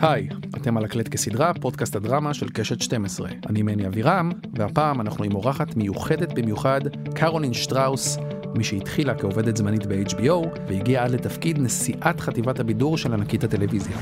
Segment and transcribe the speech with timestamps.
[0.00, 3.28] היי, אתם על הקלט כסדרה, פודקאסט הדרמה של קשת 12.
[3.48, 6.80] אני מני אבירם, והפעם אנחנו עם אורחת מיוחדת במיוחד,
[7.14, 8.18] קרולין שטראוס,
[8.56, 13.96] מי שהתחילה כעובדת זמנית ב-HBO, והגיעה עד לתפקיד נשיאת חטיבת הבידור של ענקית הטלוויזיה.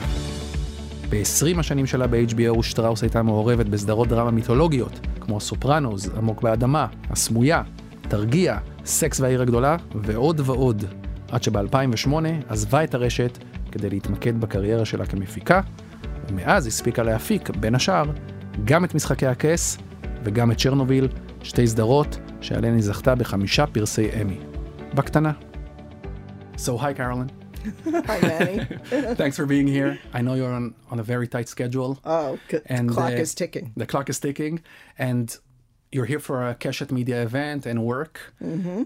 [1.11, 7.63] ב-20 השנים שלה ב-HBO שטראוס הייתה מעורבת בסדרות דרמה מיתולוגיות, כמו סופרנוס, עמוק באדמה, הסמויה,
[8.09, 10.85] תרגיע, סקס והעיר הגדולה, ועוד ועוד.
[11.31, 12.13] עד שב-2008
[12.49, 13.39] עזבה את הרשת
[13.73, 15.61] כדי להתמקד בקריירה שלה כמפיקה,
[16.29, 18.05] ומאז הספיקה להפיק, בין השאר,
[18.65, 19.79] גם את משחקי הכס
[20.25, 21.09] וגם את צ'רנוביל,
[21.43, 24.39] שתי סדרות שעליהן היא זכתה בחמישה פרסי אמי.
[24.95, 25.33] בקטנה.
[26.57, 27.29] So hi Carolyn.
[28.11, 28.59] Hi, Manny.
[29.21, 29.99] Thanks for being here.
[30.13, 31.99] I know you're on, on a very tight schedule.
[32.05, 33.67] Oh, c- And, clock uh, is ticking.
[33.83, 34.55] The clock is ticking,
[34.99, 35.27] and
[35.95, 38.35] you're here for a Keshet Media event and work.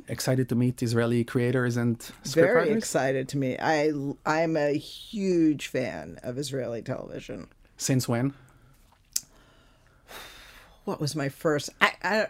[0.09, 2.31] Excited to meet Israeli creators and Mm-hmm.
[2.41, 2.77] Very scriptwriters.
[2.77, 3.57] excited to me.
[3.59, 3.93] I
[4.27, 7.49] I'm a huge fan of Israeli television.
[7.79, 8.35] Since when?
[10.85, 11.71] What was my first?
[11.81, 12.27] I I,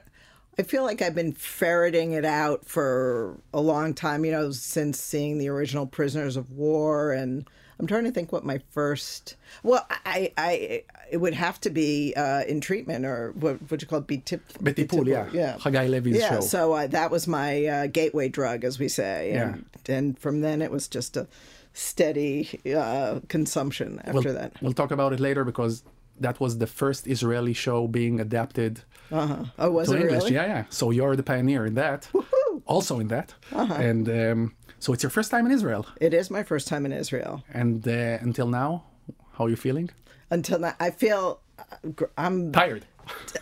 [0.59, 4.25] I feel like I've been ferreting it out for a long time.
[4.25, 7.48] You know, since seeing the original Prisoners of War, and
[7.81, 9.37] I'm trying to think what my first.
[9.62, 13.89] Well, I I it would have to be uh, in treatment or what what you
[13.89, 14.43] call it, be tip.
[14.62, 15.29] Betipul, yeah.
[15.33, 15.57] yeah.
[15.59, 16.41] Chagai Levi's yeah, show.
[16.41, 19.31] so uh, that was my uh, gateway drug, as we say.
[19.33, 19.43] Yeah.
[19.53, 21.27] And, and from then it was just a
[21.73, 24.53] steady uh, consumption after we'll, that.
[24.63, 25.85] we'll talk about it later because
[26.20, 28.83] that was the first Israeli show being adapted
[29.13, 29.45] Uh-huh.
[29.59, 30.25] Oh, was to it English.
[30.25, 30.35] really?
[30.35, 30.65] Yeah, yeah.
[30.70, 32.09] So you're the pioneer in that.
[32.67, 33.35] Also in that.
[33.53, 33.73] Uh-huh.
[33.75, 35.87] And um, so it's your first time in Israel.
[36.01, 37.43] It is my first time in Israel.
[37.53, 38.85] And uh, until now,
[39.35, 39.91] how are you feeling?
[40.31, 42.53] Until now, I feel uh, I'm.
[42.53, 42.85] Tired.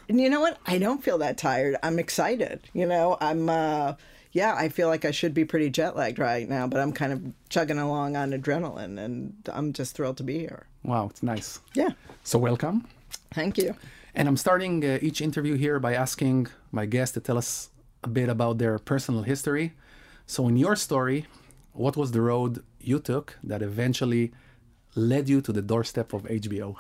[0.09, 0.59] You know what?
[0.67, 1.75] I don't feel that tired.
[1.83, 2.61] I'm excited.
[2.73, 3.49] You know, I'm.
[3.49, 3.95] uh
[4.33, 7.13] Yeah, I feel like I should be pretty jet lagged right now, but I'm kind
[7.15, 10.63] of chugging along on adrenaline, and I'm just thrilled to be here.
[10.85, 11.49] Wow, it's nice.
[11.75, 12.77] Yeah, So welcome.
[13.39, 13.75] thank you.
[14.15, 17.71] And I'm starting uh, each interview here by asking my guest to tell us
[18.05, 19.67] a bit about their personal history.
[20.27, 21.27] So, in your story,
[21.73, 24.33] what was the road you took that eventually
[24.95, 26.77] led you to the doorstep of HBO?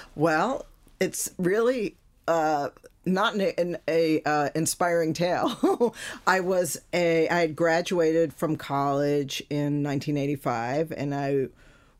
[0.16, 0.66] Well,
[0.98, 2.70] it's really uh,
[3.04, 5.94] not an, a uh, inspiring tale.
[6.26, 11.48] I was a I had graduated from college in 1985, and I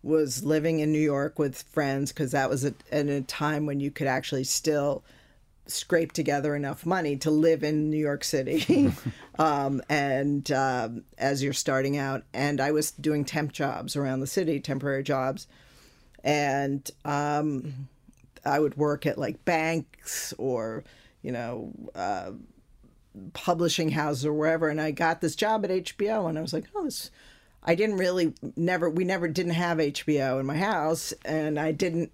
[0.03, 3.91] was living in New York with friends because that was at a time when you
[3.91, 5.05] could actually still
[5.66, 8.93] scrape together enough money to live in New York City,
[9.38, 14.26] um, and um, as you're starting out, and I was doing temp jobs around the
[14.26, 15.47] city, temporary jobs,
[16.25, 17.88] and um,
[18.44, 20.84] I would work at like banks or
[21.22, 22.32] you know uh,
[23.32, 26.65] publishing houses or wherever, and I got this job at HBO, and I was like,
[26.75, 27.10] oh, this.
[27.69, 32.12] I didn't really never we never didn't have HBO in my house, and I didn't.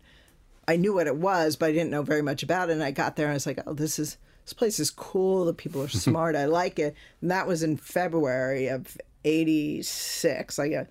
[0.66, 2.74] I knew what it was, but I didn't know very much about it.
[2.74, 5.44] And I got there, and I was like, oh, this is this place is cool.
[5.44, 6.36] The people are smart.
[6.36, 6.94] I like it.
[7.20, 10.58] And that was in February of '86.
[10.58, 10.86] I got,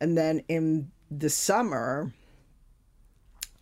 [0.00, 2.12] and then in the summer.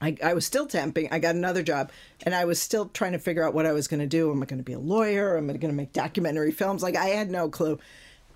[0.02, 1.08] I, I was still temping.
[1.12, 1.92] I got another job,
[2.24, 4.30] and I was still trying to figure out what I was going to do.
[4.30, 5.36] Am I going to be a lawyer?
[5.36, 6.82] Am I going to make documentary films?
[6.82, 7.78] Like I had no clue.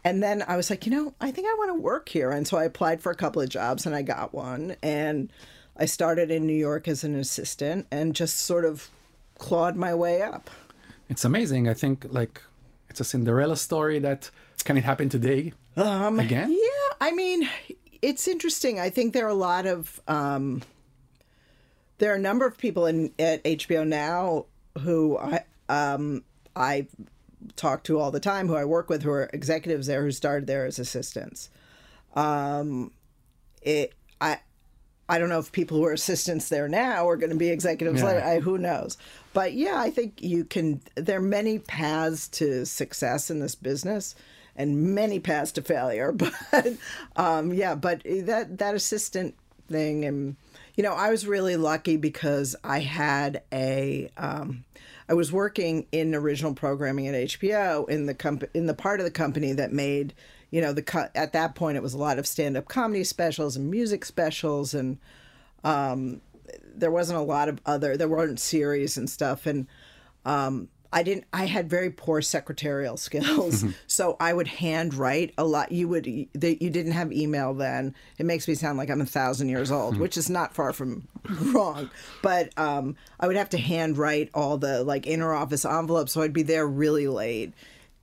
[0.04, 2.30] And then I was like, you know, I think I want to work here.
[2.30, 4.76] And so I applied for a couple of jobs, and I got one.
[4.82, 5.32] And
[5.76, 8.88] I started in New York as an assistant, and just sort of
[9.38, 10.50] clawed my way up.
[11.08, 11.68] it's amazing.
[11.68, 12.40] I think, like,
[12.88, 14.30] it's a Cinderella story that
[14.64, 16.50] can it happen today Um, again?
[16.52, 17.48] Yeah, I mean,
[18.00, 18.78] it's interesting.
[18.78, 20.62] I think there are a lot of um,
[21.98, 24.46] there are a number of people in at HBO now
[24.80, 26.22] who I um,
[26.54, 26.86] I
[27.56, 30.46] talk to all the time, who I work with, who are executives there, who started
[30.46, 31.50] there as assistants.
[32.14, 32.92] Um,
[33.60, 33.92] it
[35.08, 35.18] I.
[35.18, 38.06] Don't know if people who are assistants there now are going to be executives Yeah.
[38.06, 38.24] later.
[38.24, 38.96] I, who knows?
[39.32, 40.80] But yeah, I think you can.
[40.94, 44.14] There are many paths to success in this business,
[44.56, 46.12] and many paths to failure.
[46.50, 46.68] But
[47.16, 49.34] um, yeah, but that that assistant
[49.68, 50.36] thing, and
[50.76, 54.10] you know, I was really lucky because I had a.
[54.16, 54.64] Um,
[55.06, 59.04] I was working in original programming at HBO in the comp- in the part of
[59.04, 60.14] the company that made
[60.54, 63.56] you know the at that point it was a lot of stand up comedy specials
[63.56, 64.98] and music specials and
[65.64, 66.20] um,
[66.76, 69.46] there wasn't a lot of other there weren't series and stuff.
[69.46, 69.66] And
[70.24, 73.64] um, I didn't I had very poor secretarial skills.
[73.88, 75.72] So I would handwrite a lot.
[75.72, 77.94] You would they, you didn't have email then.
[78.18, 81.08] It makes me sound like I'm a thousand years old which is not far from
[81.52, 81.90] wrong.
[82.22, 86.12] But um, I would have to handwrite all the like inner office envelopes.
[86.12, 87.54] So I'd be there really late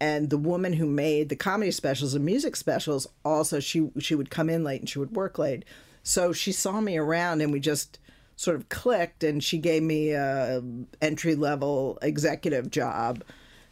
[0.01, 4.31] and the woman who made the comedy specials and music specials also she she would
[4.31, 5.63] come in late and she would work late
[6.03, 8.00] So she saw me around and we just
[8.36, 10.63] sort of clicked and she gave me a
[11.01, 13.24] entry level executive job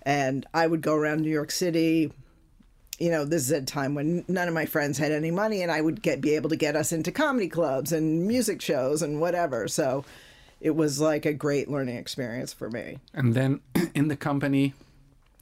[0.03, 2.13] and I would go around New York City
[2.99, 5.71] you know, this is a time when none of my friends had any money, and
[5.71, 9.21] I would get be able to get us into comedy clubs and music shows and
[9.21, 9.69] whatever.
[9.69, 10.03] So
[10.59, 12.99] it was like a great learning experience for me.
[13.13, 13.61] And then
[13.95, 14.73] in the company,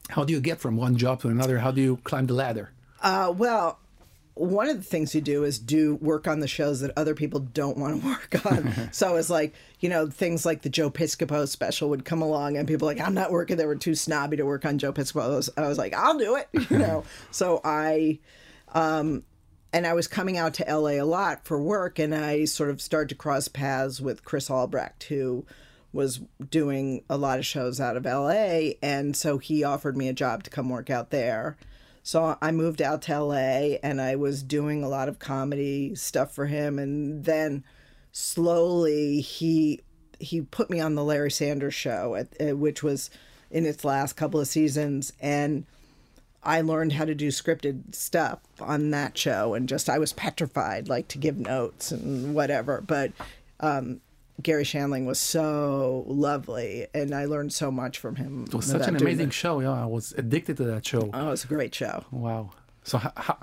[0.10, 1.60] how do you get from one job to another?
[1.60, 2.72] How do you climb the ladder?
[3.02, 3.80] Uh, well,
[4.38, 7.40] one of the things you do is do work on the shows that other people
[7.40, 8.08] don't want to
[8.42, 8.90] work on.
[8.92, 12.68] so it's like, you know, things like the Joe Piscopo special would come along and
[12.68, 13.58] people like, I'm not working.
[13.58, 15.24] They were too snobby to work on Joe Piscopo.
[15.24, 17.04] I was, I was like, I'll do it, you know?
[17.32, 18.20] so I,
[18.74, 19.24] um,
[19.74, 22.82] and I was coming out to LA a lot for work and I sort of
[22.82, 25.46] started to cross paths with Chris Albrecht, who
[25.98, 26.22] was
[26.52, 28.74] doing a lot of shows out of LA.
[28.84, 31.58] And so he offered me a job to come work out there.
[32.04, 36.34] So I moved out to LA and I was doing a lot of comedy stuff
[36.34, 37.66] for him and then
[38.12, 39.82] slowly he
[40.20, 43.10] he put me on the Larry Sanders show at, uh, which was
[43.52, 45.66] in its last couple of seasons and
[46.44, 50.88] I learned how to do scripted stuff on that show and just I was petrified
[50.88, 53.12] like to give notes and whatever but
[53.60, 54.00] um,
[54.42, 58.46] Garry Shandling was so lovely, and I learned so much from him.
[58.48, 59.60] It was such an amazing show.
[59.60, 61.10] Yeah, I was addicted to that show.
[61.14, 62.06] Oh, it was a great show.
[62.12, 62.52] Wow.
[62.84, 63.38] So how, how,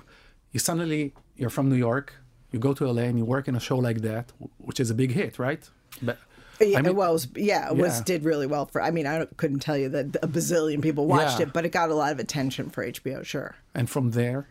[0.52, 2.14] you suddenly you're from New York,
[2.52, 4.94] you go to LA and you work in a show like that, which is a
[4.94, 5.68] big hit, right?
[6.00, 6.18] But
[6.60, 8.80] yeah, I mean, well, it was, yeah, it was did really well for.
[8.80, 11.46] I mean, I couldn't tell you that a bazillion people watched yeah.
[11.46, 13.56] it, but it got a lot of attention for HBO, sure.
[13.74, 14.48] And from there,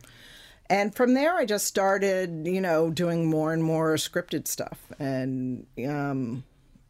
[0.74, 5.66] and from there i just started you know doing more and more scripted stuff and
[5.88, 6.44] um,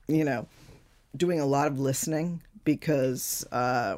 [0.08, 0.48] you know
[1.16, 3.98] doing a lot of listening because uh,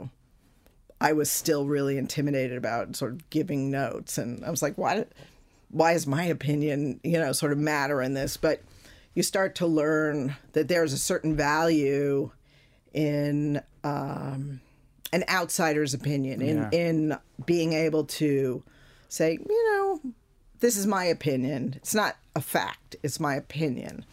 [0.99, 5.05] i was still really intimidated about sort of giving notes and i was like why
[5.69, 8.61] why is my opinion you know sort of matter in this but
[9.13, 12.29] you start to learn that there's a certain value
[12.93, 14.59] in um,
[15.13, 16.69] an outsider's opinion in yeah.
[16.71, 18.63] in being able to
[19.09, 20.11] say, you know,
[20.59, 21.75] this is my opinion.
[21.77, 22.95] It's not a fact.
[23.03, 24.05] It's my opinion,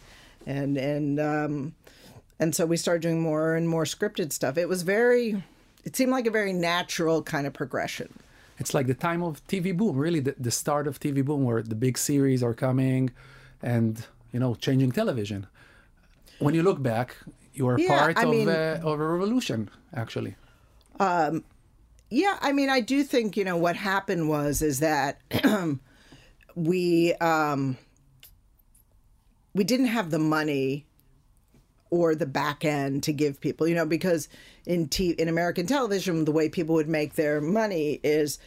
[0.46, 1.74] and and um,
[2.38, 4.58] and so we started doing more and more scripted stuff.
[4.58, 5.42] It was very,
[5.84, 8.18] it seemed like a very natural kind of progression.
[8.58, 11.62] It's like the time of TV boom, really, the, the start of TV boom, where
[11.62, 13.10] the big series are coming,
[13.62, 15.46] and you know, changing television.
[16.38, 17.16] When you look back,
[17.54, 20.36] you are yeah, part I of, mean, uh, of a revolution, actually.
[20.98, 21.44] Um,
[22.12, 25.18] yeah, I mean, I do think you know what happened was is that
[26.54, 27.78] we um,
[29.54, 30.84] we didn't have the money
[31.90, 34.28] or the back end to give people, you know, because
[34.66, 38.38] in t- in American television, the way people would make their money is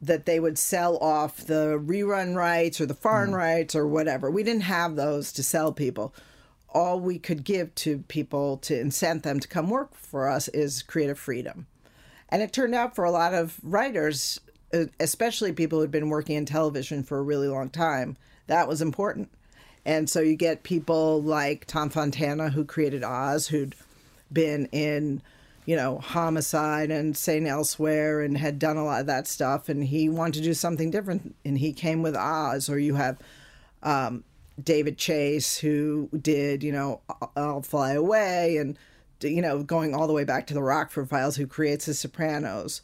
[0.00, 3.36] that they would sell off the rerun rights or the foreign mm.
[3.36, 4.30] rights or whatever.
[4.30, 6.14] We didn't have those to sell people.
[6.70, 10.82] All we could give to people to incent them to come work for us is
[10.82, 11.66] creative freedom.
[12.34, 14.40] And it turned out for a lot of writers,
[14.98, 18.16] especially people who'd been working in television for a really long time,
[18.48, 19.30] that was important.
[19.84, 23.76] And so you get people like Tom Fontana, who created Oz, who'd
[24.32, 25.22] been in,
[25.64, 27.46] you know, Homicide and St.
[27.46, 29.68] Elsewhere and had done a lot of that stuff.
[29.68, 31.36] And he wanted to do something different.
[31.44, 32.68] And he came with Oz.
[32.68, 33.16] Or you have
[33.84, 34.24] um,
[34.60, 37.00] David Chase, who did, you know,
[37.36, 38.76] I'll Fly Away and
[39.20, 42.82] you know, going all the way back to the Rockford Files, who creates The Sopranos.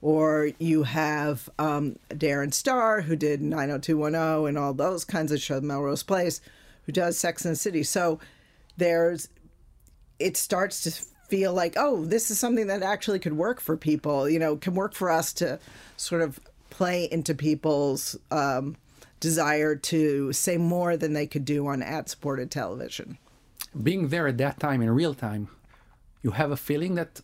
[0.00, 5.62] Or you have um, Darren Star, who did 90210 and all those kinds of shows,
[5.62, 6.40] Melrose Place,
[6.86, 7.84] who does Sex and the City.
[7.84, 8.18] So
[8.76, 9.28] there's,
[10.18, 10.90] it starts to
[11.28, 14.74] feel like, oh, this is something that actually could work for people, you know, can
[14.74, 15.58] work for us to
[15.96, 18.76] sort of play into people's um,
[19.20, 23.16] desire to say more than they could do on ad supported television.
[23.82, 25.48] Being there at that time in real time,
[26.22, 27.20] you have a feeling that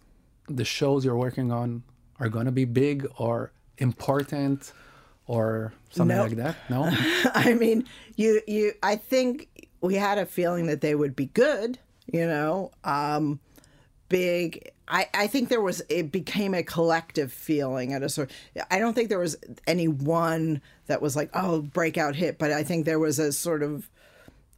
[0.48, 1.82] the shows you're working on
[2.18, 4.72] are going to be big or important
[5.26, 6.56] or something like that?
[6.68, 6.90] No?
[7.34, 7.84] I mean
[8.18, 12.70] you you i think we had a feeling that they would be good you know
[12.84, 13.40] um
[14.10, 18.30] big I, I think there was it became a collective feeling at a sort
[18.70, 19.36] I don't think there was
[19.66, 23.62] any one that was like oh breakout hit but I think there was a sort
[23.62, 23.88] of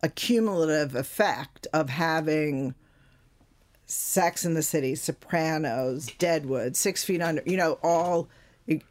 [0.02, 2.74] a cumulative effect of having
[3.90, 8.28] Sex in the City, Sopranos, Deadwood, Six Feet Under, you know, all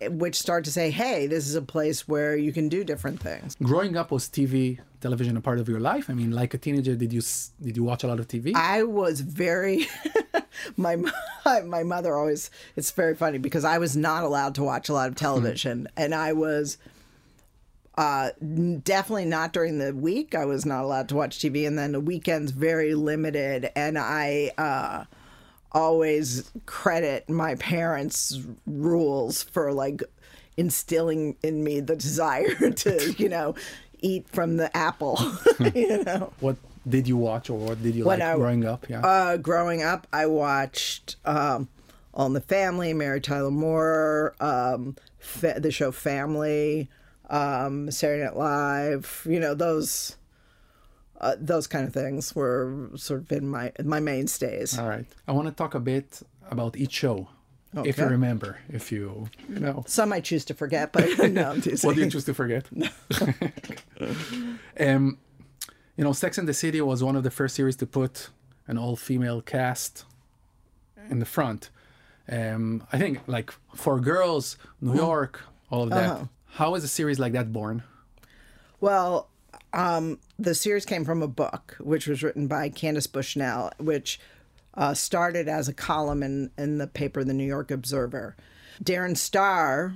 [0.10, 3.56] which start to say, hey, this is a place where you can do different things.
[3.64, 6.10] Growing up was TV, television a part of your life?
[6.10, 7.22] I mean, like a teenager, did you
[7.62, 8.54] did you watch a lot of TV?
[8.56, 9.88] I was very
[10.78, 10.98] my
[11.66, 12.52] my mother always.
[12.76, 15.26] It's very funny because I was not allowed to watch a lot of hmm.
[15.26, 16.78] television, and I was
[18.00, 18.30] Uh,
[18.84, 20.34] definitely not during the week.
[20.34, 23.70] I was not allowed to watch TV, and then the weekends very limited.
[23.76, 25.04] And I uh,
[25.74, 30.02] always credit my parents' rules for like
[30.56, 33.56] instilling in me the desire to, you know,
[34.00, 35.20] eat from the apple.
[35.76, 36.32] you know.
[36.40, 36.56] What
[36.88, 38.88] did you watch or what did you When like I- growing up?
[38.90, 39.02] Yeah.
[39.02, 41.68] Uh, growing up, I watched um,
[42.14, 46.90] All in the Family, Mary Tyler Moore, um, fa- the show Family,
[47.30, 49.28] um, Saturday Night Live.
[49.30, 50.16] You know those.
[51.22, 54.80] Uh, those kind of things were sort of in my my mainstays.
[54.80, 55.06] All right.
[55.28, 57.28] I want to talk a bit about each show.
[57.86, 59.84] If you remember, if you, you know.
[59.86, 61.88] Some I choose to forget, but no, I'm teasing.
[61.88, 62.66] What do you choose to forget?
[64.80, 65.20] um,
[65.96, 68.30] you know, Sex and the City was one of the first series to put
[68.66, 70.06] an all-female cast
[71.12, 71.70] in the front.
[72.28, 76.28] Um, I think like for girls, New York, all of that.
[76.54, 77.84] How is a series like that born?
[78.82, 79.30] Well,
[79.74, 84.20] um, the series came from a book, which was written by Candace Bushnell, which
[84.74, 88.36] uh, started as a column in, in the paper The New York Observer.
[88.84, 89.96] Darren Star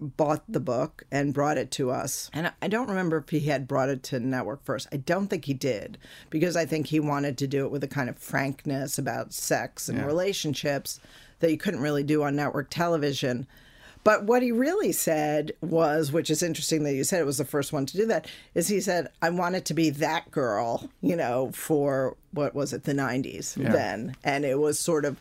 [0.00, 2.30] bought the book and brought it to us.
[2.32, 4.86] And I- I don't remember if he had brought it to network first.
[4.92, 5.98] I don't think he did,
[6.30, 9.88] because I think he wanted to do it with a kind of frankness about sex
[9.88, 11.00] and relationships
[11.40, 13.46] that you couldn't really do on network television.
[14.02, 17.44] But what he really said was, which is interesting that you said it was the
[17.44, 20.88] first one to do that, is he said, I want it to be that girl,
[21.02, 24.16] you know, for what was it, the 90s then.
[24.24, 25.20] And it was sort of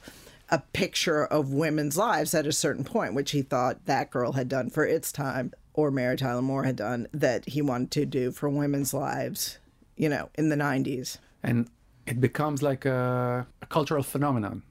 [0.50, 4.48] a picture of women's lives at a certain point, which he thought that girl had
[4.48, 8.32] done for its time, or Mary Tyler Moore had done, that he wanted to do
[8.32, 9.60] for women's lives,
[9.96, 11.18] you know, in the 90s.
[11.44, 11.70] and
[12.06, 14.64] it becomes like a, a cultural phenomenon.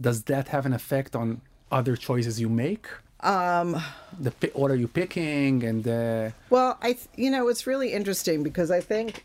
[0.00, 1.40] Does that have an effect on
[1.72, 2.86] other choices you make?
[3.24, 3.82] Um,
[4.20, 8.42] the what are you picking, and uh, Well, I, th- you know, it's really interesting
[8.42, 9.24] because I think,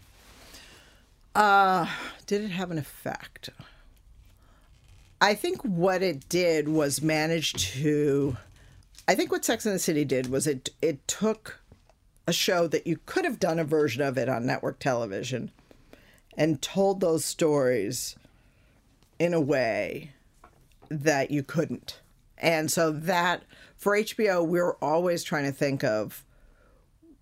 [1.36, 1.86] uh,
[2.26, 3.50] did it have an effect?
[5.20, 8.38] I think what it did was manage to.
[9.06, 11.60] I think what Sex and the City did was it it took
[12.26, 15.52] a show that you could have done a version of it on network television,
[16.38, 18.16] and told those stories
[19.20, 20.12] in a way
[20.88, 22.00] that you couldn't.
[22.40, 23.44] And so that
[23.76, 26.26] for HBO, we're always trying to think of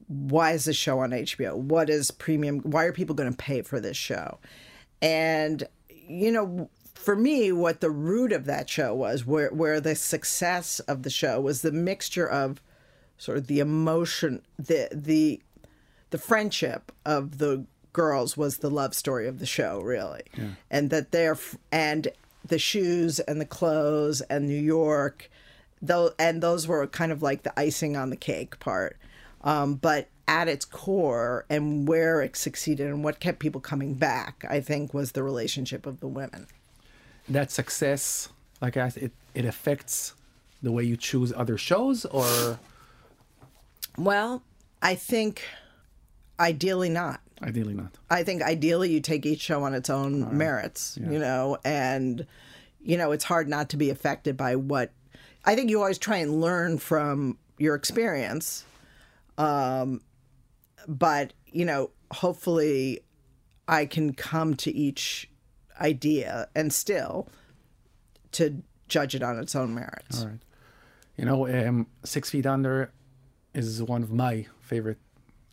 [0.08, 1.56] why is this show on HBO?
[1.56, 2.60] What is premium?
[2.60, 4.40] Why are people going to pay for this show?
[5.02, 9.96] And you know, for me, what the root of that show was, where where the
[9.96, 12.62] success of the show was the mixture of
[13.18, 15.42] sort of the emotion, the the
[16.10, 20.24] the friendship of the girls was the love story of the show, really,
[20.72, 21.38] and that they're
[21.72, 22.08] and
[22.48, 25.30] the shoes and the clothes and New York,
[25.82, 28.98] though, and those were kind of like the icing on the cake part.
[29.42, 34.46] Um, but at its core and where it succeeded and what kept people coming back,
[34.50, 36.48] I think, was the relationship of the women.
[37.30, 38.30] that success,
[38.62, 40.13] like I said, it, it affects
[40.62, 42.60] the way you choose other shows, or
[43.98, 44.44] Well,
[44.82, 45.44] I think
[46.39, 47.22] ideally not.
[47.41, 47.98] Ideally not.
[48.10, 52.25] I think ideally you take each show on its own merits, you know, and
[52.79, 54.91] you know, it's hard not to be affected by what
[55.46, 58.65] I think you always try and learn from your experience.
[59.38, 60.01] Um
[60.88, 63.01] but, you know, hopefully
[63.67, 65.29] I can come to each
[65.82, 67.27] idea and still
[68.34, 70.22] to judge it on its own merits.
[70.22, 70.39] All right.
[71.17, 72.91] You know, um, Six Feet Under
[73.53, 75.00] is one of my favorite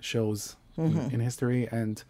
[0.00, 2.02] shows in, in history, and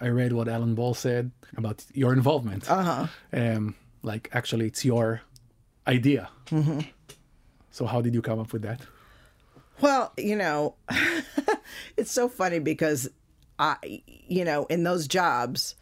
[0.00, 2.70] I read what Alan Ball said about your involvement.
[2.70, 3.06] Uh huh.
[3.32, 5.22] Um, like, actually, it's your
[5.86, 6.28] idea.
[7.70, 8.80] So, how did you come up with that?
[9.80, 10.74] Well, you know,
[11.96, 13.08] it's so funny because
[13.58, 15.74] I, you know, in those jobs,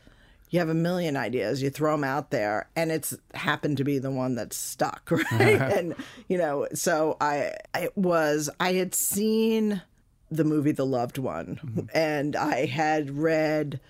[0.50, 3.99] you have a million ideas, you throw them out there, and it's happened to be
[3.99, 5.61] the one that's stuck, right?
[5.61, 5.94] and
[6.28, 9.82] you know, so I, it was, I had seen
[10.37, 13.81] the movie The Loved One, and I had read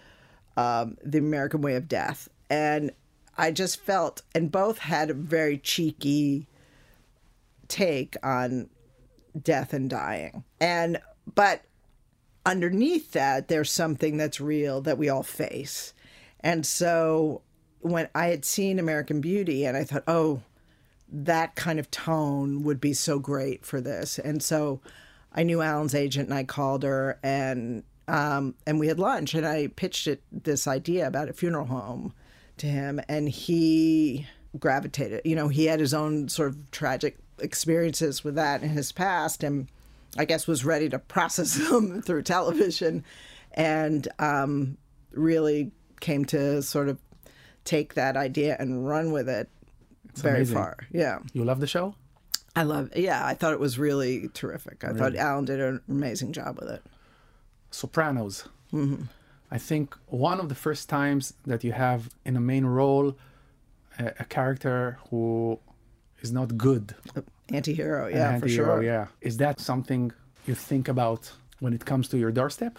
[0.56, 2.92] um, The American Way of Death, and
[3.36, 6.46] I just felt, and both had a very cheeky
[7.68, 8.68] take on
[9.40, 10.44] death and dying.
[10.60, 11.00] And
[11.34, 11.62] but
[12.46, 15.94] underneath that there's something that's real that we all face.
[16.40, 17.42] And so
[17.80, 20.42] when I had seen American Beauty and I thought, "Oh,
[21.10, 24.80] that kind of tone would be so great for this." And so
[25.34, 29.46] I knew Alan's agent and I called her and um, and we had lunch and
[29.46, 32.12] I pitched it this idea about a funeral home
[32.58, 34.26] to him and he
[34.58, 35.22] gravitated.
[35.24, 39.42] You know, he had his own sort of tragic experiences with that in his past
[39.42, 39.68] and
[40.16, 43.04] I guess, was ready to process them through television,
[43.52, 44.76] and um,
[45.12, 46.98] really came to sort of
[47.64, 49.48] take that idea and run with it
[50.14, 50.56] very amazing.
[50.56, 50.76] far.
[50.92, 51.20] Yeah.
[51.32, 51.94] You love the show?
[52.56, 52.90] I love.
[52.96, 54.84] Yeah, I thought it was really terrific.
[54.84, 56.82] I thought Alan did an amazing job with it.
[57.70, 58.48] Sopranos.
[58.72, 59.04] Mm-hmm.
[59.50, 63.16] I think one of the first times that you have in a main role
[63.98, 65.58] a, a character who
[66.20, 66.94] is not good.
[67.50, 68.82] Anti-hero, yeah, for anti-hero, sure.
[68.82, 69.06] Yeah.
[69.20, 70.12] Is that something
[70.46, 72.78] you think about when it comes to your doorstep?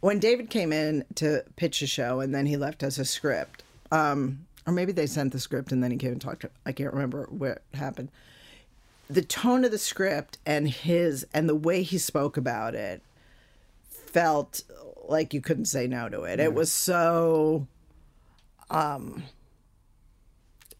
[0.00, 3.62] When David came in to pitch a show, and then he left us a script,
[3.92, 6.42] um, or maybe they sent the script and then he came and talked.
[6.42, 8.10] To, I can't remember what happened.
[9.08, 13.02] The tone of the script and his and the way he spoke about it
[13.88, 14.62] felt
[15.08, 16.40] like you couldn't say no to it.
[16.40, 17.66] It was so
[18.70, 19.24] um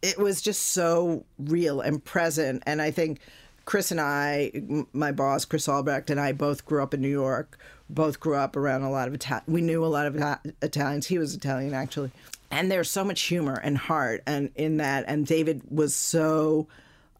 [0.03, 3.21] it was just so real and present and I think
[3.67, 4.51] Chris and I,
[4.93, 7.59] my boss Chris Albrecht and I both grew up in New York.
[7.89, 9.45] Both grew up around a lot of Italian.
[9.47, 11.09] We knew a lot of Ita- Italians.
[11.09, 12.13] He was Italian actually.
[12.51, 16.67] And there's so much humor and heart and in that and David was so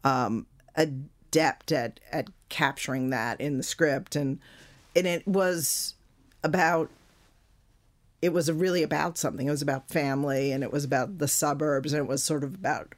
[0.03, 0.45] um,
[0.75, 4.15] adept at at capturing that in the script.
[4.15, 4.39] And
[4.95, 5.95] and it was
[6.43, 6.89] about
[8.21, 9.47] it was really about something.
[9.47, 12.53] It was about family and it was about the suburbs and it was sort of
[12.53, 12.93] about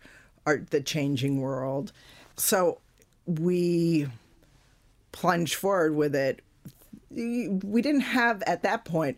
[0.46, 1.94] art the changing world.
[2.36, 2.80] So
[3.26, 4.08] we
[5.12, 6.42] plunged forward with it.
[7.10, 9.18] We didn't have at that point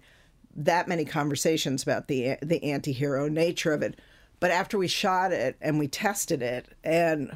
[0.55, 4.00] that many conversations about the the anti-hero nature of it
[4.39, 7.35] but after we shot it and we tested it and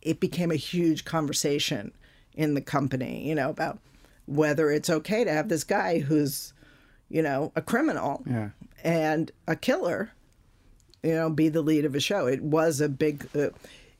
[0.00, 1.92] it became a huge conversation
[2.34, 3.78] in the company you know about
[4.26, 6.52] whether it's okay to have this guy who's
[7.08, 8.50] you know a criminal Yeah.
[8.82, 10.10] and a killer
[11.02, 13.50] you know be the lead of a show it was a big uh,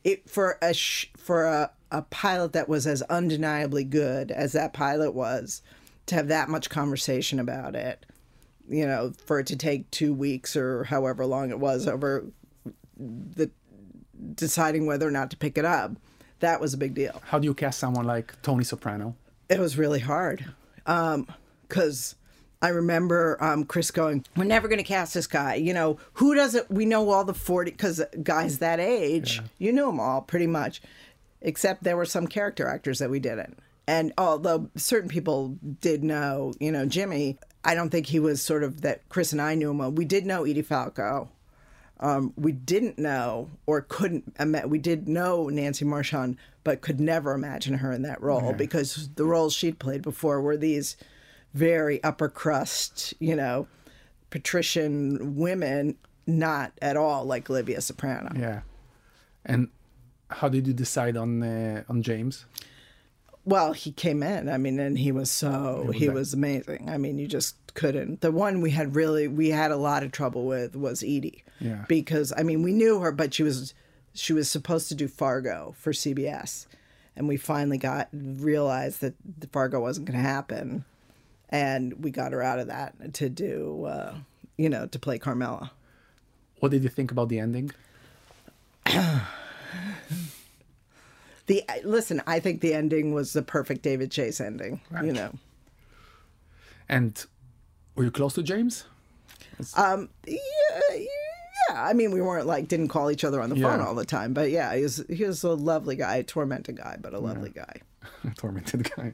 [0.05, 4.73] it for a sh- for a, a pilot that was as undeniably good as that
[4.73, 5.61] pilot was
[6.07, 8.07] to have that much conversation about it
[8.69, 12.25] you know for it to take two weeks or however long it was over
[12.96, 13.51] the
[14.35, 15.92] deciding whether or not to pick it up
[16.40, 19.14] that was a big deal How do you cast someone like Tony Soprano?
[19.48, 20.44] it was really hard
[20.85, 22.14] because
[22.62, 26.35] I remember um, Chris going, "We're never going to cast this guy." You know, who
[26.37, 26.70] doesn't?
[26.70, 30.81] We know all the forty because guys that age, you knew them all pretty much,
[31.40, 33.59] except there were some character actors that we didn't.
[33.88, 38.62] And although certain people did know, you know, Jimmy, I don't think he was sort
[38.62, 39.09] of that.
[39.09, 39.79] Chris and I knew him.
[39.79, 39.92] well.
[39.92, 41.31] We did know Edie Falco.
[42.01, 44.25] Um, we didn't know or couldn't
[44.66, 49.25] we did know Nancy Marchand, but could never imagine her in that role because the
[49.25, 50.96] roles she'd played before were these
[51.55, 53.68] very upper crust, you know,
[54.31, 55.96] patrician women,
[56.27, 58.33] not at all like Olivia Soprano.
[58.37, 58.62] Yeah.
[59.44, 59.68] And
[60.29, 62.46] how did you decide on uh, on James?
[63.44, 64.48] Well, he came in.
[64.48, 66.88] I mean, and he was so he was amazing.
[66.88, 68.20] I mean, you just couldn't.
[68.20, 71.44] The one we had really we had a lot of trouble with was Edie.
[71.61, 71.85] Yeah.
[71.88, 73.74] Because I mean, we knew her, but she was
[74.14, 76.66] she was supposed to do Fargo for CBS,
[77.16, 80.85] and we finally got realized that the Fargo wasn't going to happen,
[81.48, 84.14] and we got her out of that to do, uh,
[84.57, 85.72] you know, to play Carmela.
[86.61, 87.72] What did you think about the ending?
[91.53, 94.81] The listen, I think the ending was the perfect David Chase ending.
[95.03, 95.35] You know.
[96.88, 97.23] And
[97.95, 98.85] were you close to James?
[99.77, 100.38] Um, yeah,
[100.95, 101.07] yeah.
[101.75, 104.33] I mean, we weren't like didn't call each other on the phone all the time,
[104.33, 107.51] but yeah, he was he was a lovely guy, a tormented guy, but a lovely
[107.51, 107.83] guy.
[108.38, 109.12] Tormented guy,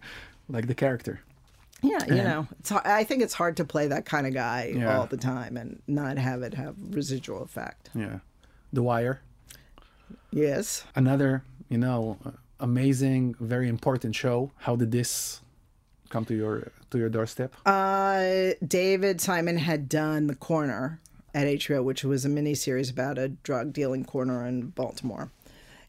[0.49, 1.21] like the character.
[1.83, 4.97] Yeah, you know, it's I think it's hard to play that kind of guy Yeah.
[4.97, 7.91] all the time and not have it have residual effect.
[7.97, 8.21] Yeah.
[8.73, 9.23] The Wire.
[10.31, 10.85] Yes.
[10.95, 12.19] Another, you know,
[12.61, 14.51] amazing, very important show.
[14.59, 15.41] How did this
[16.09, 17.55] come to your to your doorstep?
[17.67, 21.01] Uh, David Simon had done The Corner
[21.35, 25.31] at HBO, which was a miniseries about a drug dealing corner in Baltimore.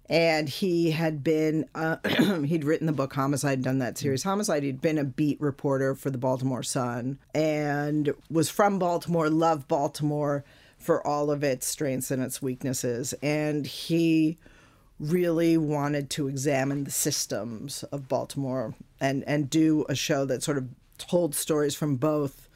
[0.09, 1.97] And he had been, uh,
[2.45, 4.63] he'd written the book Homicide, done that series Homicide.
[4.63, 10.43] He'd been a beat reporter for the Baltimore Sun and was from Baltimore, loved Baltimore
[10.79, 13.13] for all of its strengths and its weaknesses.
[13.21, 14.39] And he
[14.99, 20.57] really wanted to examine the systems of Baltimore and and do a show that sort
[20.57, 22.49] of told stories from both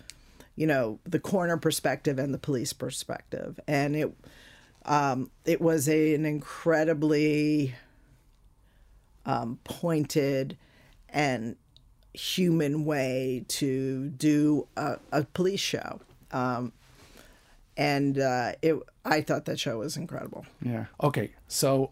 [0.55, 4.13] you know the corner perspective and the police perspective and it
[4.85, 7.73] um, it was a, an incredibly
[9.25, 10.57] um, pointed
[11.07, 11.55] and
[12.13, 16.01] human way to do a, a police show
[16.31, 16.73] um,
[17.77, 20.85] and uh, it I thought that show was incredible Yeah.
[21.01, 21.31] Okay.
[21.47, 21.91] So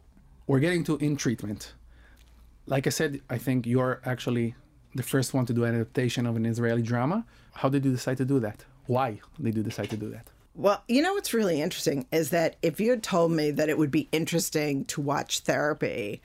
[0.52, 1.72] we're getting to in treatment.
[2.66, 4.54] like I said, I think you're actually
[4.94, 7.26] the first one to do an adaptation of an Israeli drama.
[7.54, 8.66] How did you decide to do that?
[8.86, 10.28] Why did you decide to do that?
[10.54, 13.78] Well, you know what's really interesting is that if you had told me that it
[13.78, 16.22] would be interesting to watch therapy,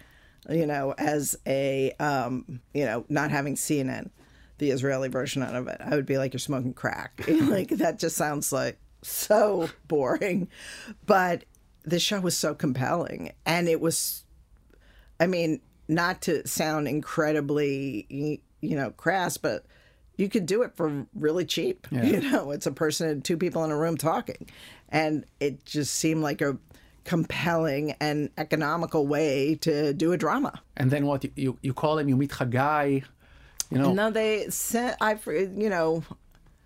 [0.50, 4.10] you know, as a, um, you know, not having seen it,
[4.58, 7.12] the Israeli version of it, I would be like, you're smoking crack.
[7.28, 10.48] like, that just sounds like so boring.
[11.06, 11.44] But
[11.86, 13.32] the show was so compelling.
[13.46, 14.24] And it was,
[15.18, 19.64] I mean, not to sound incredibly, you know, crass, but
[20.16, 21.86] you could do it for really cheap.
[21.90, 22.04] Yeah.
[22.04, 24.48] You know, it's a person and two people in a room talking.
[24.88, 26.58] And it just seemed like a
[27.04, 30.60] compelling and economical way to do a drama.
[30.76, 31.24] And then what?
[31.36, 33.04] You, you, call him, you meet Hagai,
[33.70, 33.92] you know.
[33.92, 36.02] No, they sent, I, you know,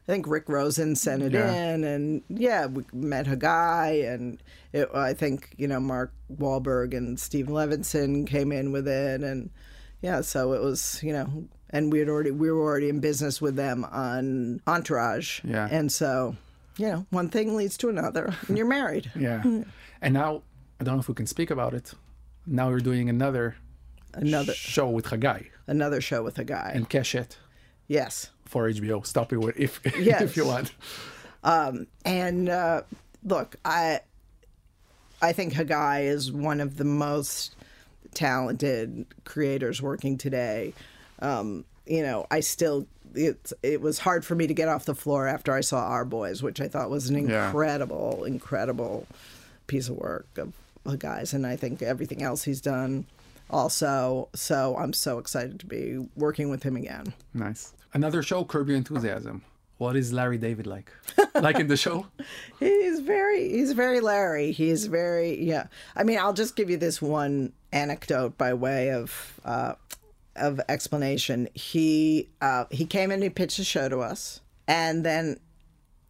[0.09, 1.53] I think Rick Rosen sent it Yeah.
[1.75, 7.19] in, and yeah, we met Hagai, and it, I think you know Mark Wahlberg and
[7.21, 9.51] Steve Levinson came in with it, and
[10.03, 13.41] yeah, so it was you know, and we had already we were already in business
[13.41, 15.69] with them on Entourage, Yeah.
[15.71, 16.35] and so
[16.77, 19.11] you know, one thing leads to another, and you're married.
[19.17, 19.43] Yeah.
[20.01, 20.43] and now,
[20.81, 21.93] I don't know if we can speak about it.
[22.47, 23.57] Now you're doing another
[24.15, 26.75] Another show with Hagai another show with Hagai.
[26.75, 27.37] and Keshet
[27.87, 28.31] yes.
[28.51, 29.05] For HBO.
[29.07, 30.21] Stop it if Yes.
[30.29, 30.73] if you want.
[32.05, 32.83] And uh,
[33.25, 34.01] look, I
[35.23, 37.55] I think Hagai is one of the most
[38.15, 40.73] talented creators working today.
[41.21, 44.95] Um, you know, I still it it was hard for me to get off the
[44.95, 47.47] floor after I saw Our Boys, which I thought was an Yeah.
[47.47, 49.07] incredible, incredible
[49.67, 50.53] piece of work of
[50.85, 53.07] Hagai's, and I think everything else he's done
[53.51, 54.29] also.
[54.35, 57.13] So I'm so excited to be working with him again.
[57.35, 57.73] Nice.
[57.93, 59.43] Another show, Curb Your Enthusiasm.
[59.79, 60.93] What is Larry David like?
[61.35, 62.07] like in the show?
[62.59, 64.53] He's very he's very Larry.
[64.53, 65.69] He's very yeah.
[65.97, 69.75] I mean, I'll just give you this one anecdote by way of uh,
[70.37, 71.49] of explanation.
[71.55, 75.41] He uh, he came in, he pitched a show to us, and then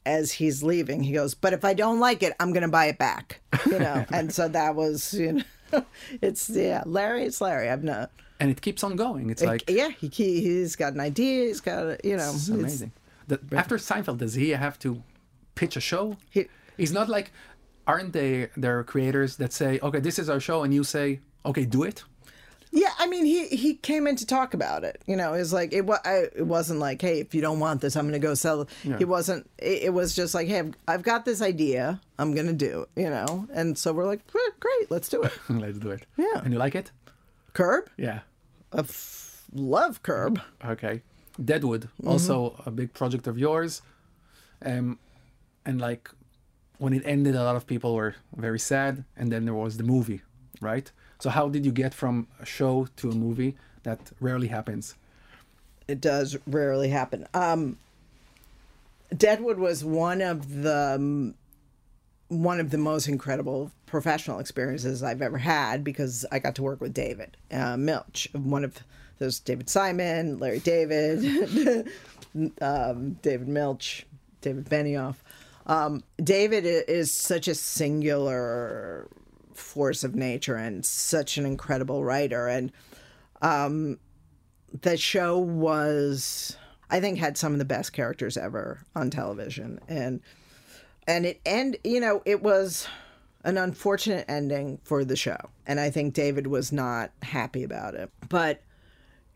[0.05, 2.87] as he's leaving, he goes, "But if I don't like it, I'm going to buy
[2.87, 5.85] it back." You know, and so that was you know,
[6.23, 7.25] it's yeah, Larry.
[7.25, 7.69] It's Larry.
[7.69, 8.11] I've not.
[8.41, 9.31] And it keeps on going.
[9.31, 11.47] It's like yeah, he, he he's got an idea.
[11.49, 12.93] He's got a, you know, It's it's- amazing.
[13.29, 15.03] The, after Seinfeld, does he have to
[15.55, 16.17] pitch a show?
[16.31, 17.31] He- He's not like,
[17.87, 18.49] aren't they?
[18.57, 22.03] There creators that say, "Okay, this is our show," and you say, "Okay, do it."
[22.73, 25.03] Yeah, I mean, he he came in to talk about it.
[25.07, 25.99] You know, it's like it was.
[26.35, 28.63] It wasn't like, hey, if you don't want this, I'm going to go sell.
[28.63, 28.69] it.
[28.99, 29.51] He wasn't.
[29.59, 32.01] It, it was just like, hey, I've, I've got this idea.
[32.19, 32.87] I'm going to do.
[32.97, 35.33] You know, and so we're like, "Great, great, let's do it.
[35.51, 36.07] Let's do it.
[36.17, 36.41] Yeah.
[36.45, 36.91] And you like it?
[37.53, 38.21] Curb, Yeah.
[38.73, 40.41] I f- love Curb.
[40.65, 41.03] Okay.
[41.43, 43.83] Deadwood, also a big project of yours.
[44.65, 44.99] Um,
[45.65, 46.11] and like
[46.79, 49.05] when it ended, a lot of people were very sad.
[49.17, 50.21] And then there was the movie,
[50.61, 50.91] right?
[51.19, 53.57] So how did you get from a show to a movie?
[53.85, 54.97] That rarely happens.
[55.89, 57.27] It does rarely happen.
[57.33, 57.79] Um,
[59.17, 61.35] Deadwood was one of the
[62.31, 66.81] one of the most incredible professional experiences I've ever had because I got to work
[66.81, 68.79] with David uh, Milch, one of
[69.19, 71.89] those David Simon, Larry David,
[72.63, 74.07] um, David Milch,
[74.41, 75.17] David Benioff.
[75.67, 79.09] Um, David is such a singular
[79.53, 82.73] force of nature and such an incredible writer and
[84.83, 86.57] the show was
[86.91, 90.21] i think had some of the best characters ever on television and
[91.07, 92.87] and it end you know it was
[93.45, 95.39] an unfortunate ending for the show.
[95.67, 98.11] And i think david was not happy about it.
[98.29, 98.63] But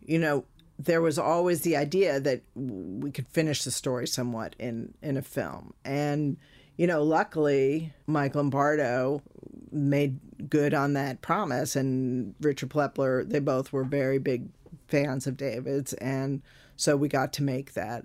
[0.04, 0.44] you know
[0.78, 5.22] there was always the idea that we could finish the story somewhat in in a
[5.22, 5.74] film.
[5.84, 6.36] And
[6.76, 9.22] you know luckily mike lombardo
[9.70, 10.18] made
[10.50, 11.76] good on that promise.
[11.76, 14.48] And richard plepler they both were very big
[14.88, 15.92] fans of david's.
[15.94, 16.42] And
[16.76, 18.04] so we got to make that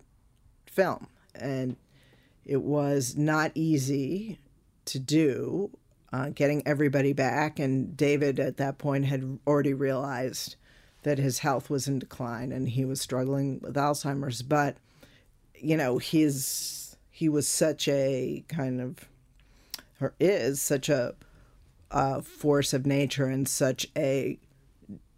[0.65, 1.07] film.
[1.35, 1.75] And
[2.45, 4.39] it was not easy
[4.85, 5.69] to do
[6.11, 10.55] uh, getting everybody back and david at that point had already realized
[11.03, 14.41] that his health was in decline and he was struggling with alzheimer's.
[14.41, 14.77] But
[15.55, 19.09] you know his he was such a kind of
[19.99, 21.15] or is such a,
[21.91, 24.39] uh force of nature and such a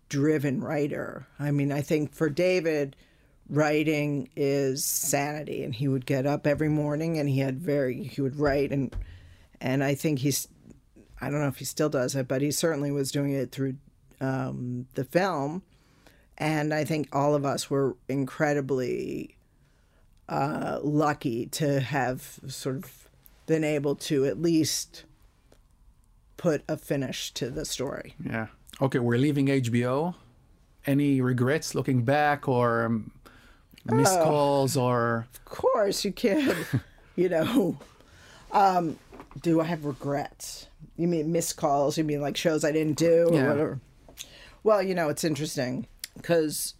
[0.09, 1.27] driven writer.
[1.39, 2.95] I mean i think for david
[3.51, 5.63] writing is sanity.
[5.63, 8.71] And he would get up every morning and he had very he would write.
[8.71, 8.95] And
[9.59, 10.47] and i think he's
[11.21, 13.75] i don't know if he still does it but he certainly was doing it through
[14.19, 15.61] um, the film.
[16.37, 19.35] And i think all of us were incredibly
[20.29, 23.09] uh, lucky to have sort of
[23.47, 25.03] been able to at least
[26.37, 28.15] put a finish to the story.
[28.23, 28.47] Yeah.
[28.81, 30.15] Okay, we're leaving HBO
[30.85, 33.11] any regrets looking back or um,
[33.85, 34.23] missed Oh.
[34.23, 36.55] calls or Of course, you can.
[37.15, 37.77] you know,
[38.51, 38.97] um,
[39.41, 40.67] do I have regrets?
[40.97, 41.97] You mean missed calls?
[41.97, 43.49] You mean like shows I didn't do or Yeah.
[43.49, 43.79] whatever?
[44.63, 46.75] Well, you know, it's interesting because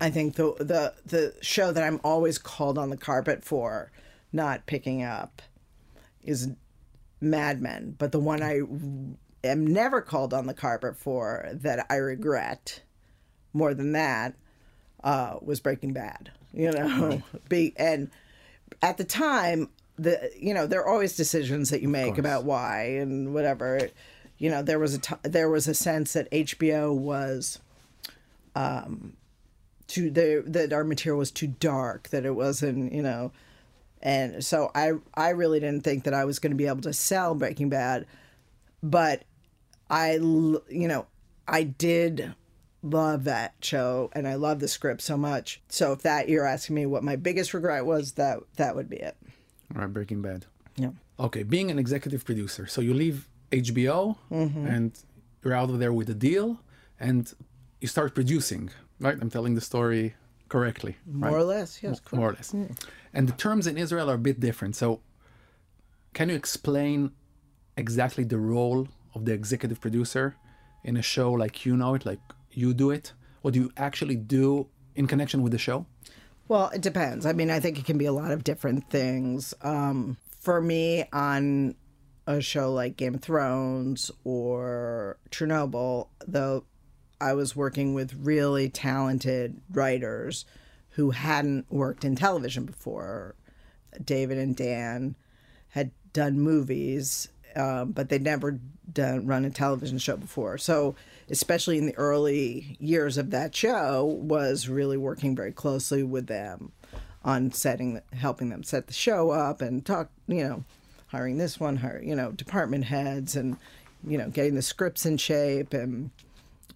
[0.00, 3.92] I think the the the show that I'm always called on the carpet for
[4.32, 5.42] not picking up
[6.22, 6.48] is
[7.20, 8.60] Mad Men, but the one I
[9.44, 12.82] am never called on the carpet for that I regret
[13.52, 14.34] more than that
[15.04, 16.30] uh, was Breaking Bad.
[16.52, 18.10] You know, be and
[18.82, 22.96] at the time, the you know there are always decisions that you make about why
[22.98, 23.88] and whatever.
[24.38, 27.58] You know, there was a t- there was a sense that HBO was
[28.54, 29.14] um,
[29.86, 33.32] too the that our material was too dark, that it wasn't you know,
[34.02, 36.92] and so I I really didn't think that I was going to be able to
[36.92, 38.06] sell Breaking Bad,
[38.82, 39.24] but
[39.90, 41.06] I you know
[41.46, 42.34] I did
[42.82, 45.60] love that show and I love the script so much.
[45.68, 48.96] So if that you're asking me what my biggest regret was, that that would be
[48.96, 49.16] it.
[49.74, 50.46] or Breaking Bad.
[50.76, 50.90] Yeah.
[51.18, 54.66] Okay, being an executive producer, so you leave HBO mm-hmm.
[54.66, 54.98] and
[55.44, 56.60] you're out of there with a deal,
[56.98, 57.32] and
[57.80, 58.70] you start producing.
[58.98, 60.14] Right, I'm telling the story
[60.48, 60.96] correctly.
[61.06, 61.36] More right?
[61.36, 62.00] or less, yes.
[62.00, 62.12] correct.
[62.12, 62.54] more or less.
[63.12, 64.76] And the terms in Israel are a bit different.
[64.76, 65.00] So,
[66.12, 67.12] can you explain
[67.76, 70.36] exactly the role of the executive producer
[70.84, 72.20] in a show like you know it, like
[72.52, 73.12] you do it?
[73.42, 75.86] What do you actually do in connection with the show?
[76.48, 77.26] Well, it depends.
[77.26, 79.54] I mean, I think it can be a lot of different things.
[79.62, 81.76] Um, for me, on
[82.26, 86.64] a show like Game of Thrones or Chernobyl, though
[87.20, 90.44] I was working with really talented writers
[90.90, 93.36] who hadn't worked in television before.
[94.04, 95.16] David and Dan
[95.68, 98.58] had done movies, um, but they'd never
[98.92, 100.58] done run a television show before.
[100.58, 100.94] So,
[101.28, 106.72] especially in the early years of that show, was really working very closely with them
[107.24, 110.64] on setting, helping them set the show up and talk, you know,
[111.08, 113.56] hiring this one, hire, you know, department heads and,
[114.06, 116.10] you know, getting the scripts in shape and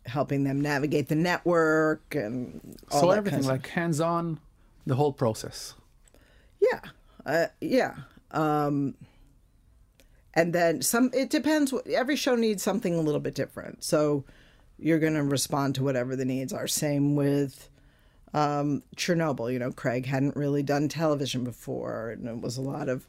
[0.06, 4.38] helping them navigate the network and all so everything, kind of like hands-on,
[4.86, 5.74] the whole process.
[6.60, 6.80] Yeah,
[7.24, 7.94] uh, yeah.
[8.30, 8.94] Um,
[10.34, 11.10] and then some.
[11.14, 11.72] It depends.
[11.92, 14.24] Every show needs something a little bit different, so
[14.78, 16.66] you're going to respond to whatever the needs are.
[16.66, 17.68] Same with
[18.32, 19.52] um, Chernobyl.
[19.52, 23.08] You know, Craig hadn't really done television before, and it was a lot of,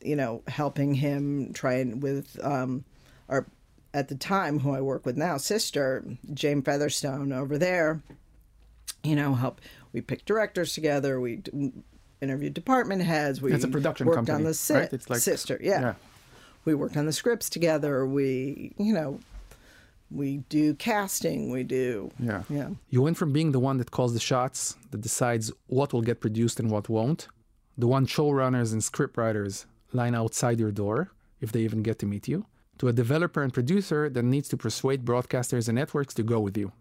[0.00, 2.84] you know, helping him try and with um,
[3.28, 3.46] our
[3.94, 8.02] at the time who I work with now, sister Jane Featherstone over there
[9.02, 9.60] you know, help.
[9.92, 11.20] We pick directors together.
[11.20, 11.42] We
[12.20, 13.40] interviewed department heads.
[13.40, 14.92] We It's a production worked company, on the si- right?
[14.92, 15.58] It's like- sister.
[15.60, 15.80] Yeah.
[15.80, 15.94] yeah.
[16.64, 18.04] we worked on the scripts together.
[18.06, 19.20] We, you know,
[20.10, 21.50] we do casting.
[21.50, 22.10] We do.
[22.18, 22.42] Yeah.
[22.48, 22.70] Yeah.
[22.90, 26.20] You went from being the one that calls the shots, that decides what will get
[26.20, 27.28] produced and what won't,
[27.76, 32.26] the one showrunners and scriptwriters line outside your door, if they even get to meet
[32.28, 32.46] you,
[32.78, 36.56] to a developer and producer that needs to persuade broadcasters and networks to go with
[36.58, 36.72] you.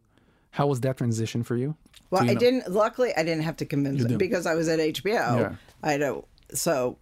[0.51, 1.75] How was that transition for you?
[2.09, 2.39] Well, you I know?
[2.39, 2.71] didn't.
[2.71, 5.03] Luckily, I didn't have to convince them because I was at HBO.
[5.39, 5.55] Yeah.
[5.83, 6.25] I don't.
[6.53, 6.97] So,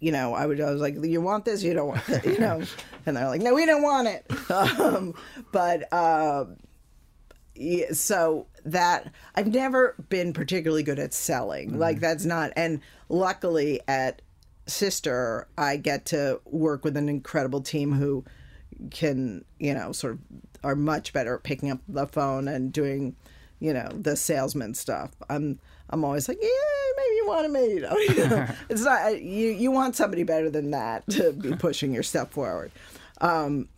[0.00, 0.60] you know, I would.
[0.60, 1.62] I was like, "You want this?
[1.62, 2.62] You don't want it?" You know,
[3.06, 5.14] and they're like, "No, we don't want it." Um,
[5.52, 6.56] but um,
[7.54, 11.78] yeah, so that I've never been particularly good at selling.
[11.78, 12.52] Like that's not.
[12.56, 14.22] And luckily, at
[14.66, 18.24] Sister, I get to work with an incredible team who
[18.90, 20.18] can, you know, sort of
[20.64, 23.16] are much better at picking up the phone and doing,
[23.60, 25.10] you know, the salesman stuff.
[25.28, 25.58] I'm
[25.90, 26.48] I'm always like, yeah,
[26.96, 27.74] maybe you want to, meet.
[28.16, 29.50] you know, it's not you.
[29.50, 32.72] You want somebody better than that to be pushing your stuff forward.
[33.20, 33.68] Um,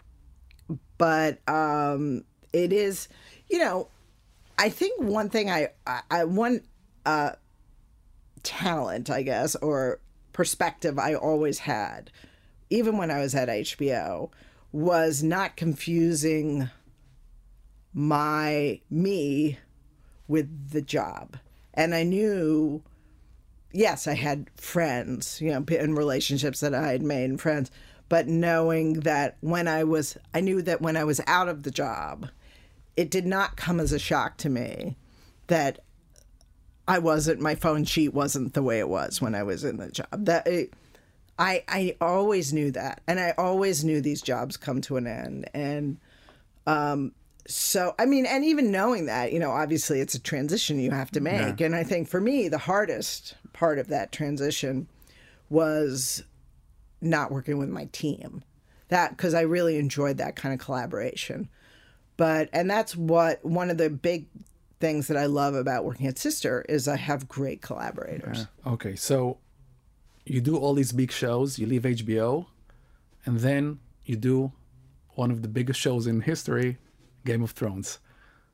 [0.96, 3.08] but um, it is,
[3.50, 3.88] you know,
[4.58, 6.62] I think one thing I, I, I one
[7.04, 7.32] uh,
[8.42, 10.00] talent, I guess, or
[10.32, 12.10] perspective I always had,
[12.70, 14.30] even when I was at HBO,
[14.74, 16.68] was not confusing
[17.92, 19.56] my me
[20.26, 21.37] with the job.
[21.74, 22.82] And I knew,
[23.70, 27.70] yes, I had friends, you know, in relationships that I had made and friends,
[28.08, 31.70] but knowing that when I was, I knew that when I was out of the
[31.70, 32.28] job,
[32.96, 34.96] it did not come as a shock to me
[35.46, 35.84] that
[36.88, 39.92] I wasn't my phone sheet wasn't the way it was when I was in the
[39.92, 40.08] job.
[40.10, 40.74] That it,
[41.38, 45.50] I I always knew that, and I always knew these jobs come to an end,
[45.52, 45.98] and
[46.66, 47.12] um,
[47.46, 51.10] so I mean, and even knowing that, you know, obviously it's a transition you have
[51.12, 54.88] to make, and I think for me the hardest part of that transition
[55.50, 56.22] was
[57.00, 58.42] not working with my team,
[58.88, 61.48] that because I really enjoyed that kind of collaboration.
[62.16, 64.26] But and that's what one of the big
[64.80, 68.46] things that I love about working at Sister is I have great collaborators.
[68.66, 69.38] Okay, so
[70.26, 72.46] you do all these big shows, you leave HBO,
[73.24, 74.52] and then you do
[75.10, 76.78] one of the biggest shows in history,
[77.24, 77.98] Game of Thrones.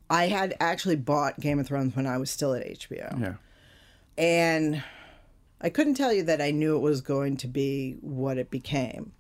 [0.09, 3.21] I had actually bought Game of Thrones when I was still at HBO.
[3.21, 3.35] Yeah.
[4.19, 4.83] And
[5.61, 9.13] I couldn't tell you that I knew it was going to be what it became.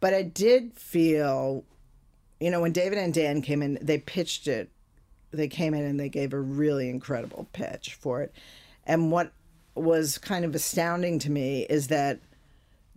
[0.00, 1.64] But I did feel,
[2.38, 4.70] you know, when David and Dan came in, they pitched it.
[5.30, 8.32] They came in and they gave a really incredible pitch for it.
[8.86, 9.32] And what
[9.82, 12.20] was kind of astounding to me is that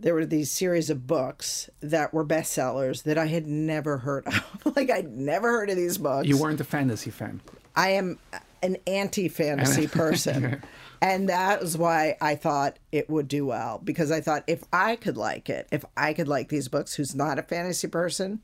[0.02, 4.76] there were these series of books that were bestsellers that I had never heard of.
[4.76, 6.26] like I'd never heard of these books.
[6.26, 7.40] You weren't a fantasy fan.
[7.76, 8.18] I am
[8.62, 10.60] an anti fantasy person.
[11.00, 14.96] and that was why I thought it would do well because I thought if I
[14.96, 18.40] could like it, if I could like these books who's not a fantasy person,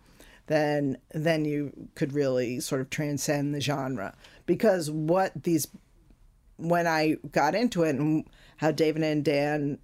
[0.47, 4.15] then then you could really sort of transcend the genre
[4.47, 5.69] because what these
[6.59, 8.25] when I got into it and
[8.59, 9.79] how David and Dan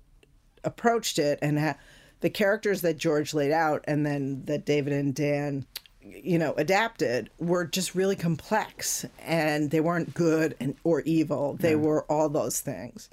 [0.63, 1.77] approached it and how
[2.21, 5.67] the characters that George laid out and then that David and Dan
[6.03, 11.57] you know adapted were just really complex and they weren't good and or evil.
[11.59, 13.09] They were all those things.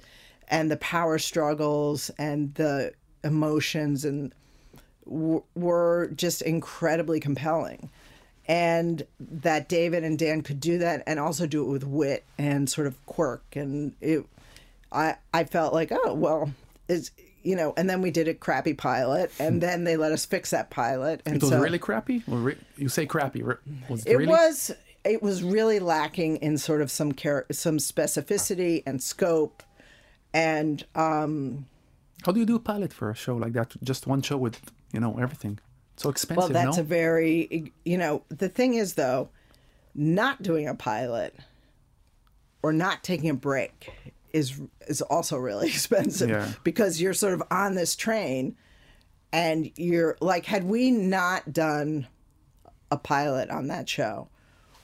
[0.48, 2.92] And the power struggles and the
[3.24, 4.34] emotions and
[5.06, 7.90] w- were just incredibly compelling
[8.46, 12.68] and that David and Dan could do that and also do it with wit and
[12.68, 14.24] sort of quirk and it
[14.90, 16.52] I I felt like oh well
[16.88, 17.10] it's
[17.42, 20.50] you know and then we did a crappy pilot and then they let us fix
[20.50, 22.22] that pilot and It was so really crappy?
[22.30, 23.42] Or re- you say crappy.
[23.42, 24.26] Was it, it really?
[24.28, 24.70] was
[25.04, 29.62] it was really lacking in sort of some care some specificity and scope
[30.34, 31.66] and um
[32.24, 33.74] How do you do a pilot for a show like that?
[33.82, 34.60] Just one show with,
[34.92, 35.58] you know, everything.
[35.96, 36.82] So expensive, well that's no?
[36.82, 39.28] a very you know the thing is though
[39.94, 41.34] not doing a pilot
[42.62, 43.92] or not taking a break
[44.32, 46.50] is is also really expensive Yeah.
[46.64, 48.56] because you're sort of on this train
[49.32, 52.06] and you're like had we not done
[52.90, 54.28] a pilot on that show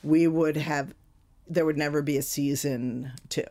[0.02, 0.94] we would have
[1.48, 3.44] there would never be a season two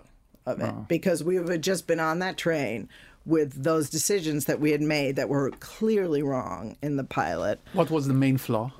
[0.46, 2.88] of it because we would have just been on that train
[3.28, 7.92] with those decisions that we had made that were clearly wrong in the pilot What
[7.92, 8.72] was the main flaw?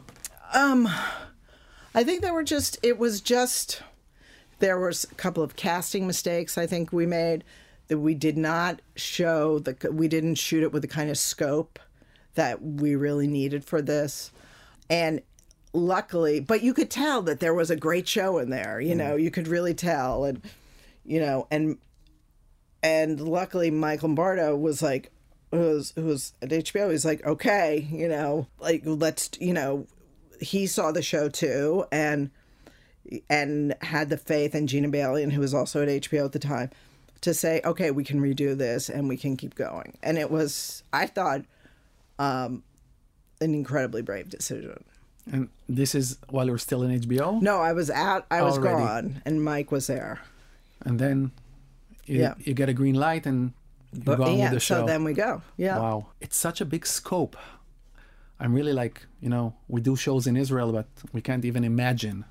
[0.54, 0.88] Um,
[1.94, 3.84] I think there were just it was just
[4.60, 7.44] there was a couple of casting mistakes I think we made
[7.88, 11.80] that we did not show the we didn't shoot it with the kind of scope
[12.36, 14.32] that we really needed for this.
[14.90, 15.22] And
[15.74, 18.98] luckily, but you could tell that there was a great show in there, you mm.
[18.98, 20.42] know, you could really tell and
[21.04, 21.78] you know, and
[22.84, 25.12] and luckily Mike Lombardo was like
[25.52, 29.88] who was who was at HBO he's like okay you know like let's you know
[30.42, 32.30] he saw the show too and
[33.30, 36.70] and had the faith in Gina Balian who was also at HBO at the time
[37.22, 40.84] to say okay we can redo this and we can keep going and it was
[40.94, 41.42] I thought
[42.20, 42.64] um
[43.42, 44.84] an incredibly brave decision
[45.32, 47.42] And this is while you're still in HBO?
[47.42, 48.78] no I was out I was Already.
[48.84, 50.20] gone and Mike was there
[50.86, 51.32] And then
[52.08, 52.34] you, Yeah.
[52.40, 53.54] you get a green light and
[53.94, 54.80] you but go on yeah with the show.
[54.82, 56.08] so then we go yeah Wow.
[56.22, 57.36] It's such a big scope.
[58.40, 62.24] I'm really like, you know, we do shows in Israel, but we can't even imagine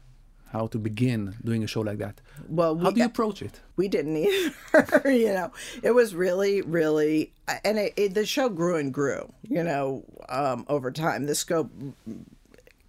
[0.53, 2.21] how to begin doing a show like that.
[2.49, 3.61] well How do you approach it?
[3.77, 5.51] we didn't either you know
[5.83, 7.33] it was really really
[7.65, 9.23] and it, it, the show grew and grew
[9.57, 10.05] you know
[10.39, 11.71] um, over time the scope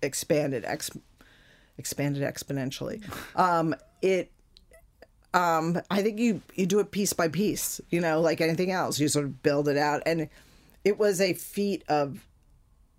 [0.02, 0.91] expanded ex,
[1.78, 3.02] expanded exponentially
[3.36, 4.32] um, it
[5.33, 8.99] um, i think you you do it piece by piece you know like anything else
[8.99, 10.29] you sort of build it out and
[10.83, 12.25] it was a feat of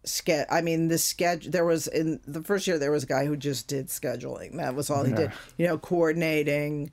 [0.04, 1.50] ske- I mean, the schedule.
[1.50, 4.56] There was in the first year there was a guy who just did scheduling.
[4.56, 5.32] That was all he did.
[5.56, 6.90] You know, coordinating.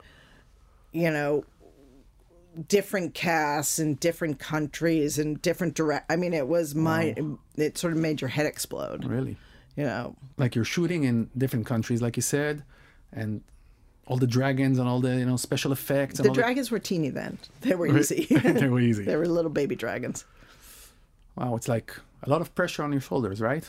[0.92, 1.44] You know,
[2.68, 6.10] different casts in different countries and different direct.
[6.10, 7.14] I mean, it was my.
[7.56, 9.04] It sort of made your head explode.
[9.04, 9.36] Really?
[9.76, 12.64] You know, Like you're shooting in different countries, like you said,
[13.12, 13.42] and
[14.06, 16.18] all the dragons and all the, you know, special effects.
[16.20, 17.38] And the dragons were teeny then.
[17.62, 17.98] They were the...
[18.00, 18.26] easy.
[18.60, 19.04] they were easy.
[19.08, 20.24] they were little baby dragons.
[21.36, 23.62] Wow, it's like a lot of pressure on your shoulders, right?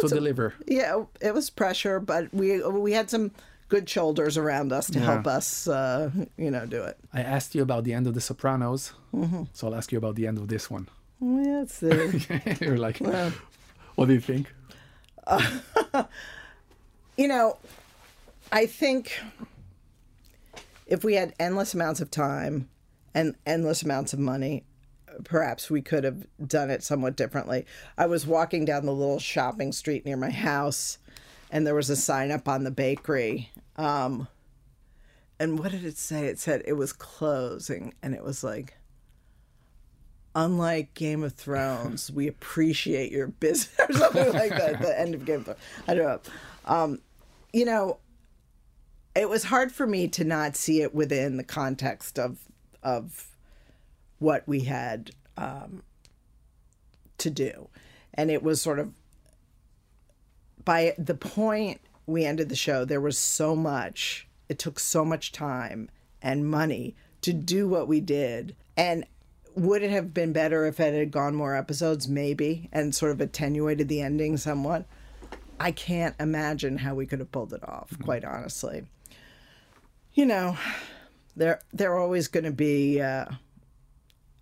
[0.00, 0.54] to it's a- deliver.
[0.66, 3.30] Yeah, it was pressure, but we we had some
[3.68, 5.04] good shoulders around us to Yeah.
[5.04, 6.96] help us, uh, you know, do it.
[7.14, 9.44] I asked you about the end of The Sopranos, Mm-hmm.
[9.52, 10.88] so I'll ask you about the end of this one.
[11.20, 12.58] Yeah, it's the.
[12.60, 12.98] You're like,
[13.96, 14.52] what do you think?
[17.16, 17.56] you know,
[18.50, 19.20] I think
[20.92, 22.68] if we had endless amounts of time
[23.14, 24.62] and endless amounts of money,
[25.24, 27.64] perhaps we could have done it somewhat differently.
[27.96, 30.98] I was walking down the little shopping street near my house
[31.50, 33.50] and there was a sign up on the bakery.
[33.76, 34.28] Um,
[35.40, 36.26] and what did it say?
[36.26, 38.76] It said it was closing, and it was like,
[40.34, 44.80] unlike Game of Thrones, we appreciate your business, or something like that.
[44.82, 45.60] The end of Game of Thrones.
[45.88, 46.32] I don't know.
[46.66, 46.98] Um,
[47.52, 47.98] you know,
[49.14, 52.38] it was hard for me to not see it within the context of
[52.82, 53.28] of
[54.18, 55.82] what we had um,
[57.18, 57.68] to do,
[58.14, 58.92] and it was sort of
[60.64, 64.26] by the point we ended the show, there was so much.
[64.48, 65.88] It took so much time
[66.20, 69.04] and money to do what we did, and
[69.54, 72.08] would it have been better if it had gone more episodes?
[72.08, 74.86] Maybe, and sort of attenuated the ending somewhat.
[75.60, 78.84] I can't imagine how we could have pulled it off, quite honestly.
[80.14, 80.56] You know,
[81.36, 83.26] there there are always going to be, uh,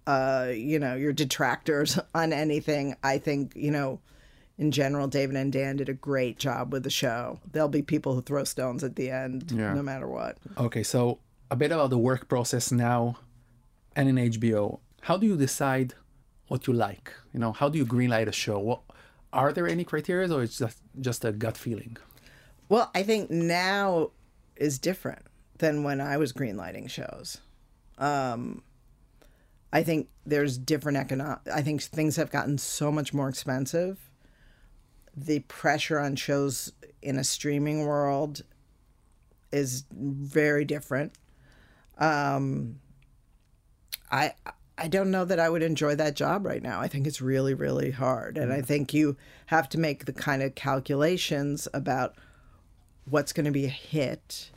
[0.06, 2.96] uh, you know, your detractors on anything.
[3.02, 4.00] I think you know,
[4.58, 7.38] in general, David and Dan did a great job with the show.
[7.52, 9.74] There'll be people who throw stones at the end, Yeah.
[9.74, 10.38] no matter what.
[10.58, 11.18] Okay, so
[11.50, 13.16] a bit about the work process now
[13.96, 14.80] and in HBO.
[15.02, 15.94] How do you decide
[16.48, 17.12] what you like?
[17.32, 18.58] You know, how do you greenlight a show?
[18.58, 18.80] What
[19.32, 21.96] are there any criteria or it's just just a gut feeling?
[22.68, 24.10] Well, I think now
[24.56, 25.22] is different
[25.60, 27.38] than when I was greenlighting shows.
[27.98, 28.62] Um,
[29.72, 31.38] I think there's different economic.
[31.52, 34.10] I think things have gotten so much more expensive.
[35.16, 38.42] The pressure on shows in a streaming world
[39.52, 41.12] is very different.
[41.98, 42.80] Um,
[44.10, 44.34] I
[44.78, 46.80] I don't know that I would enjoy that job right now.
[46.80, 50.42] I think it's really really hard, and I think you have to make the kind
[50.42, 52.16] of calculations about
[53.04, 54.50] what's going to be a hit.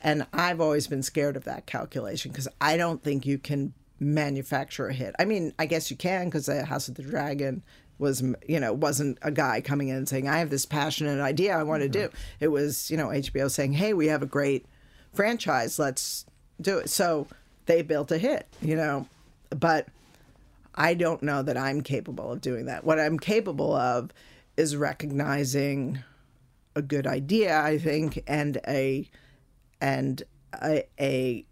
[0.00, 4.88] And I've always been scared of that calculation because I don't think you can manufacture
[4.88, 5.14] a hit.
[5.18, 7.62] I mean, I guess you can because the House of the Dragon
[7.98, 11.56] was, you know, wasn't a guy coming in and saying, I have this passionate idea
[11.56, 12.06] I want to do.
[12.06, 12.16] Mm-hmm.
[12.40, 14.64] It was, you know, HBO saying, hey, we have a great
[15.12, 15.78] franchise.
[15.78, 16.24] Let's
[16.60, 16.88] do it.
[16.88, 17.26] So
[17.66, 19.06] they built a hit, you know,
[19.50, 19.86] but
[20.74, 22.84] I don't know that I'm capable of doing that.
[22.84, 24.12] What I'm capable of
[24.56, 25.98] is recognizing
[26.74, 29.08] a good idea, I think, and a
[29.80, 30.22] and
[30.62, 31.44] a, a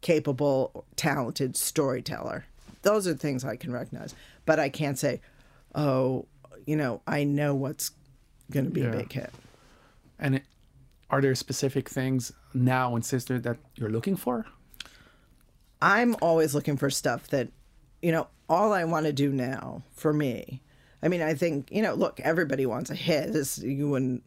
[0.00, 2.46] capable, talented storyteller.
[2.82, 4.14] Those are things I can recognize,
[4.46, 5.20] but I can't say,
[5.74, 6.26] oh,
[6.66, 7.90] you know, I know what's
[8.50, 9.32] going to be a big hit.
[10.18, 10.44] And it,
[11.10, 14.46] are there specific things now in Sister that you're looking for?
[15.82, 17.48] I'm always looking for stuff that,
[18.02, 20.60] you know, all I want to do now for me.
[21.02, 23.32] I mean, I think you know, look, everybody wants a hit.
[23.32, 24.22] This you wouldn't,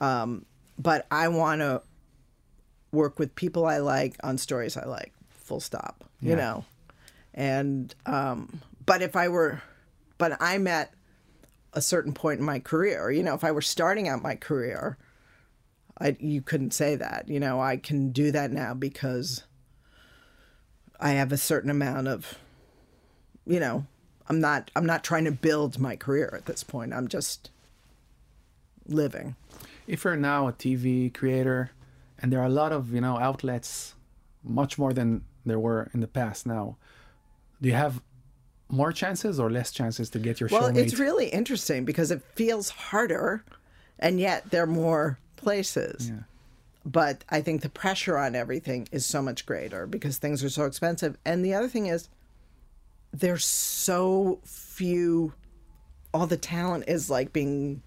[0.00, 0.44] um,
[0.78, 1.82] but I want to
[2.94, 5.12] work with people I like on stories I like.
[5.30, 6.04] Full stop.
[6.20, 6.36] You Yeah.
[6.36, 6.64] know,
[7.34, 9.60] and um, but if I were,
[10.16, 10.92] but I'm at
[11.74, 13.10] a certain point in my career.
[13.10, 14.96] You know, if I were starting out my career,
[16.00, 17.28] I you couldn't say that.
[17.28, 19.42] You know, I can do that now because
[20.98, 22.38] I have a certain amount of,
[23.46, 23.86] you know,
[24.28, 26.94] I'm not I'm not trying to build my career at this point.
[26.94, 27.50] I'm just
[28.86, 29.34] living.
[29.86, 31.70] If you're now a TV creator,
[32.24, 33.94] and there are a lot of you know outlets,
[34.42, 36.46] much more than there were in the past.
[36.46, 36.78] Now,
[37.60, 38.00] do you have
[38.70, 42.22] more chances or less chances to get your show Well, it's really interesting because it
[42.34, 43.44] feels harder,
[43.98, 46.08] and yet there are more places.
[46.08, 46.20] Yeah.
[46.86, 50.64] But I think the pressure on everything is so much greater because things are so
[50.64, 51.18] expensive.
[51.26, 52.08] And the other thing is,
[53.12, 55.34] there's so few.
[56.14, 57.82] All the talent is like being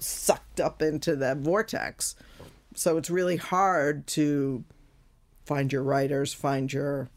[0.00, 2.16] sucked up into that vortex.
[2.74, 4.64] So it's really hard to
[5.44, 7.08] find your writers, find your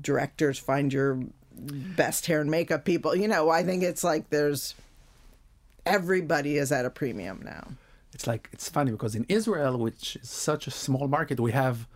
[0.00, 1.22] directors, find your
[1.54, 3.14] best hair and makeup people.
[3.14, 4.74] You know, I think it's like there's
[5.84, 7.68] everybody is at a premium now.
[8.14, 11.88] it's like it's funny because in Israel, which is such a small market, we have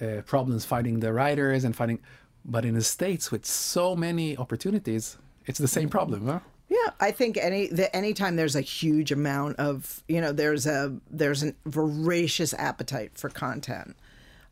[0.00, 1.98] uh, problems finding the writers and finding,
[2.44, 6.40] but in the states with so many opportunities, it's the same problem, huh?
[6.68, 10.96] Yeah, I think any the, anytime there's a huge amount of you know there's a
[11.10, 13.96] there's a voracious appetite for content,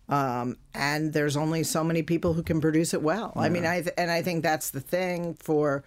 [0.08, 3.32] um, and there's only so many people who can produce it well.
[3.36, 5.84] I mean, I th- and I think that's the thing for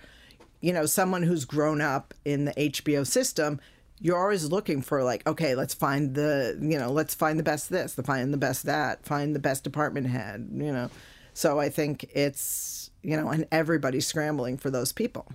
[0.61, 3.59] you know someone who's grown up in the HBO system.
[4.01, 7.71] You're always looking for like, okay, let's find the you know let's find the best
[7.71, 10.91] this, the find the best that, find the best department head, you know.
[11.33, 15.25] So I think it's you know, and everybody's scrambling for those people.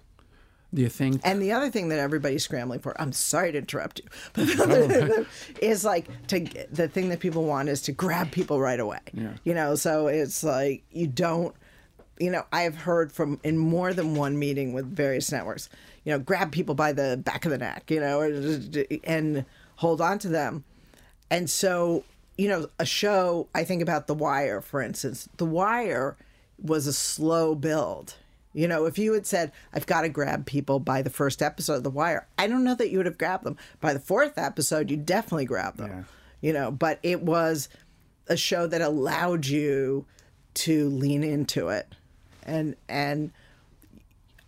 [0.75, 1.21] Do you think?
[1.25, 4.63] And the other thing that everybody's scrambling for, I'm sorry to interrupt you, but the
[4.63, 5.27] other thing
[5.63, 6.41] is like to
[6.73, 8.99] the thing that people want is to grab people right away.
[9.13, 9.35] Yeah.
[9.45, 11.55] You know, so it's like you don't,
[12.19, 15.69] you know, I've heard from in more than one meeting with various networks,
[16.03, 18.23] you know, grab people by the back of the neck, you know,
[19.05, 19.45] and
[19.77, 20.65] hold on to them.
[21.31, 22.05] And so,
[22.37, 25.29] you know, a show, I think about The Wire, for instance.
[25.37, 26.17] The Wire
[26.61, 28.17] was a slow build.
[28.55, 31.75] You know, if you had said, I've got to grab people by the first episode
[31.75, 33.59] of The Wire, I don't know that you would have grabbed them.
[33.81, 35.91] By the fourth episode, you definitely grabbed them.
[35.91, 36.03] Yeah.
[36.41, 37.69] You know, but it was
[38.29, 40.07] a show that allowed you
[40.55, 41.95] to lean into it.
[42.45, 43.33] And, and,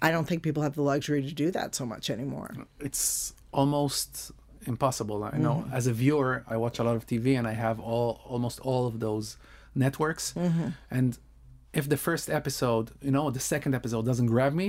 [0.03, 2.55] I don't think people have the luxury to do that so much anymore.
[2.81, 4.31] it's almost
[4.67, 5.25] impossible.
[5.25, 5.75] I know mm-hmm.
[5.75, 8.87] as a viewer, I watch a lot of TV and I have all almost all
[8.87, 9.37] of those
[9.75, 10.35] networks.
[10.35, 10.69] Mm-hmm.
[10.91, 11.19] And
[11.77, 14.69] if the first episode, you know, the second episode doesn't grab me,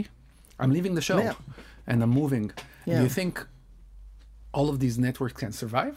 [0.60, 1.34] I'm leaving the show Yeah.
[1.88, 2.52] and I'm moving.
[2.86, 3.34] Do you think
[4.54, 5.96] all of these networks can survive?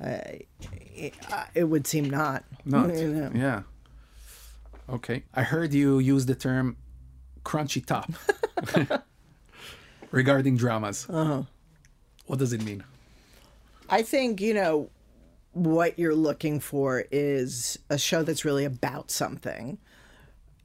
[0.00, 2.44] It, uh, it would seem not.
[2.64, 2.94] Not.
[3.02, 3.30] You know.
[3.34, 3.62] Yeah.
[4.88, 5.24] Okay.
[5.34, 6.76] I heard you use the term
[7.44, 8.10] crunchy top
[10.10, 11.06] regarding dramas.
[11.08, 11.42] Uh-huh.
[12.26, 12.84] What does it mean?
[13.88, 14.90] I think, you know,
[15.52, 19.78] what you're looking for is a show that's really about something.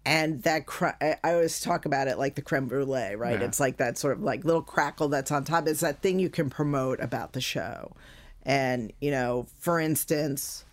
[0.05, 3.39] And that, cr- I always talk about it like the creme brulee, right?
[3.39, 3.45] Yeah.
[3.45, 5.67] It's like that sort of like little crackle that's on top.
[5.67, 7.93] It's that thing you can promote about the show.
[8.43, 10.65] And, you know, for instance,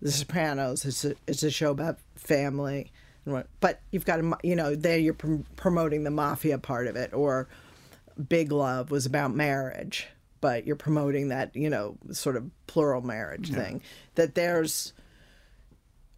[0.00, 2.92] The Sopranos is a, is a show about family.
[3.24, 6.94] what- But you've got to, you know, there you're prom- promoting the mafia part of
[6.94, 7.12] it.
[7.12, 7.48] Or
[8.28, 10.06] Big Love was about marriage,
[10.40, 13.82] but you're promoting that, you know, sort of plural marriage thing.
[14.14, 14.92] That there's,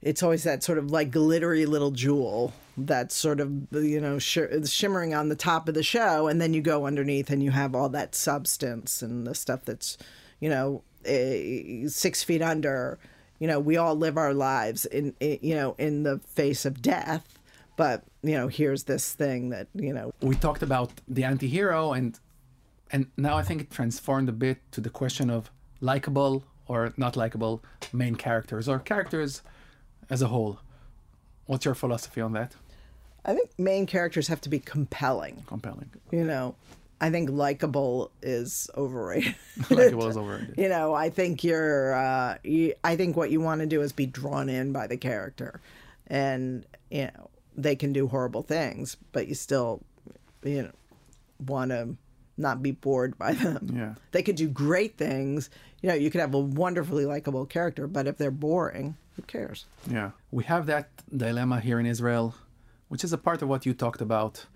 [0.02, 4.38] it's always that sort of like glittery little jewel that's sort of, you know, sh-
[4.64, 6.26] shimmering on the top of the show.
[6.28, 9.98] And then you go underneath and you have all that substance and the stuff that's,
[10.40, 12.98] you know, eh, six feet under.
[13.38, 16.80] You know, we all live our lives in, in, you know, in the face of
[16.80, 17.38] death.
[17.76, 22.18] But, you know, here's this thing that, you know, we talked about the anti-hero and
[22.92, 27.16] and now I think it transformed a bit to the question of likable or not
[27.16, 29.42] likable main characters or characters
[30.10, 30.58] as a whole.
[31.46, 32.54] What's your philosophy on that?
[33.24, 35.44] I think main characters have to be compelling.
[35.46, 35.90] Compelling.
[36.10, 36.54] You know,
[37.00, 39.34] I think likable is overrated.
[39.70, 40.54] Likable is overrated.
[40.58, 41.94] you know, I think you're.
[41.94, 44.96] Uh, you, I think what you want to do is be drawn in by the
[44.96, 45.60] character,
[46.06, 49.82] and you know they can do horrible things, but you still,
[50.42, 50.70] you know,
[51.46, 51.96] want to
[52.36, 53.70] not be bored by them.
[53.74, 53.94] Yeah.
[54.12, 55.50] They could do great things.
[55.82, 59.66] You know, you could have a wonderfully likable character, but if they're boring, who cares?
[59.88, 60.10] Yeah.
[60.30, 62.34] We have that dilemma here in Israel,
[62.88, 64.46] which is a part of what you talked about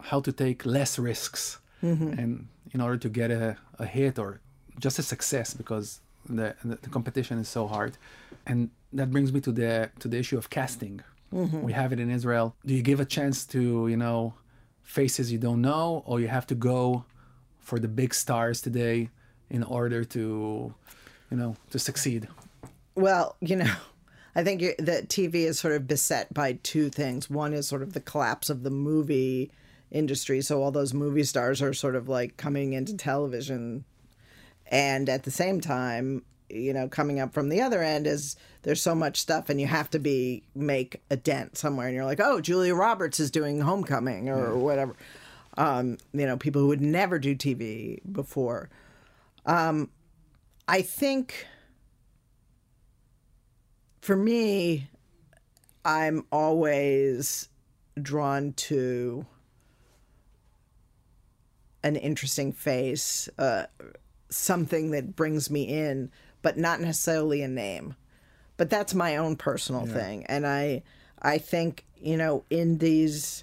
[0.00, 2.18] how to take less risks mm-hmm.
[2.18, 4.40] and in order to get a, a hit or
[4.78, 7.96] just a success because the, the, the competition is so hard.
[8.46, 11.00] And that brings me to the to the issue of casting.
[11.32, 11.62] Mm-hmm.
[11.62, 12.54] We have it in Israel.
[12.64, 14.34] Do you give a chance to, you know,
[14.82, 17.04] faces you don't know or you have to go
[17.58, 19.10] for the big stars today
[19.50, 20.74] in order to,
[21.30, 22.28] you know, to succeed?
[22.96, 23.72] Well, you know,
[24.34, 27.30] I think that TV is sort of beset by two things.
[27.30, 29.50] One is sort of the collapse of the movie
[29.90, 30.42] industry.
[30.42, 33.84] So all those movie stars are sort of like coming into television.
[34.66, 38.82] And at the same time, you know, coming up from the other end is there's
[38.82, 41.86] so much stuff and you have to be make a dent somewhere.
[41.86, 44.96] And you're like, oh, Julia Roberts is doing Homecoming or whatever.
[45.56, 48.68] Um, you know, people who would never do TV before.
[49.46, 49.88] Um,
[50.68, 51.46] I think
[54.06, 54.88] for me,
[55.84, 57.48] I'm always
[58.00, 59.26] drawn to
[61.82, 63.64] an interesting face, uh,
[64.28, 67.96] something that brings me in, but not necessarily a name.
[68.56, 70.82] But that's my own personal thing, and I,
[71.20, 73.42] I think you know, in these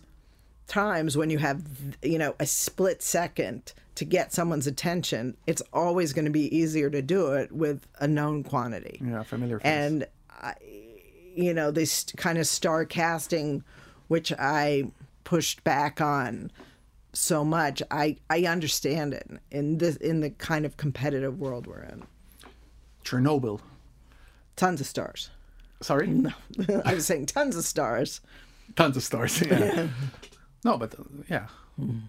[0.67, 1.61] times when you have
[2.01, 6.89] you know a split second to get someone's attention, it's always going to be easier
[6.89, 9.67] to do it with a known quantity Yeah, familiar face.
[9.67, 10.07] and
[11.35, 13.63] you know this kind of star casting
[14.07, 14.83] which i
[15.23, 16.51] pushed back on
[17.13, 21.83] so much i i understand it in this in the kind of competitive world we're
[21.83, 22.03] in
[23.03, 23.59] Chernobyl.
[24.55, 25.29] tons of stars
[25.81, 26.07] Sorry?
[26.85, 28.21] i was saying tons of stars
[28.75, 29.41] Tons of stars.
[29.41, 29.87] Yeah.
[30.65, 31.47] no, but uh, yeah.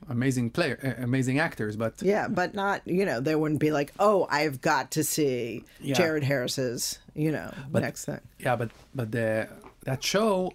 [0.08, 4.26] Amazing player, amazing actors, but yeah but not you know there wouldn't be like oh
[4.30, 5.94] i've got to see Yeah.
[5.94, 9.48] jared harris's you know but, next thing yeah, but but the
[9.84, 10.52] that show,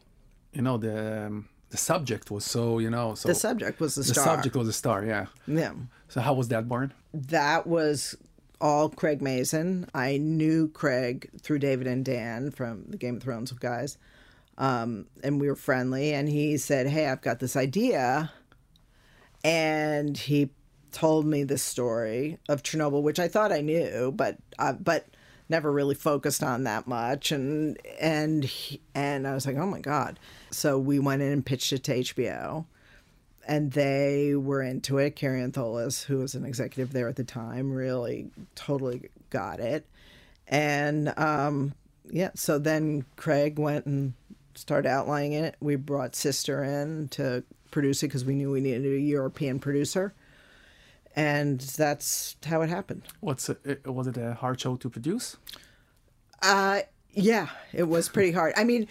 [0.53, 4.01] you know, the um, the subject was so, you know, so the subject was the
[4.01, 5.27] the star subject was the star, yeah.
[5.47, 5.73] yeah
[6.07, 6.93] So how was that born?
[7.13, 8.15] that was
[8.61, 9.87] all Craig Mazin.
[9.93, 13.97] I knew Craig through David and Dan from the Game of Thrones guys.
[14.57, 16.13] Um, and we were friendly.
[16.13, 18.31] And he said, Hey, I've got this idea.
[19.43, 20.49] And he
[20.91, 25.07] told me this story of Chernobyl, which I thought I knew, but uh, but
[25.47, 27.31] never really focused on that much.
[27.31, 30.19] And and he, and I was like, oh my god.
[30.51, 32.65] So we went in and pitched it to HBO,
[33.47, 35.15] and they were into it.
[35.15, 39.85] Kary Antholis, who was an executive there at the time, really totally got it.
[40.47, 41.73] And um,
[42.09, 44.13] yeah, so then Craig went and
[44.55, 45.55] started outlining it.
[45.59, 50.13] We brought Sister in to produce it because we knew we needed a European producer,
[51.15, 53.03] and that's how it happened.
[53.19, 55.37] What's it, was it a hard show to produce?
[56.41, 56.81] Uh,
[57.13, 58.53] yeah, it was pretty hard.
[58.55, 58.87] I mean,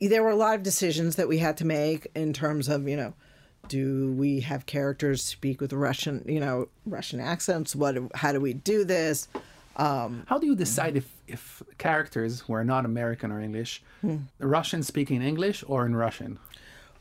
[0.00, 2.96] there were a lot of decisions that we had to make in terms of you
[2.96, 3.14] know
[3.68, 8.52] do we have characters speak with russian you know russian accents what how do we
[8.52, 9.28] do this
[9.74, 14.16] um, how do you decide if if characters who are not american or english hmm.
[14.38, 16.38] russian speaking english or in russian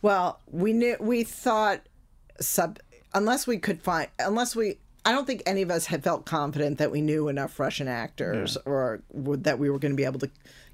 [0.02, 1.82] well we knew we thought
[2.40, 2.80] sub
[3.14, 6.78] unless we could find unless we I don't think any of us had felt confident
[6.78, 8.72] that we knew enough Russian actors yeah.
[8.72, 10.30] or that we were going to be able to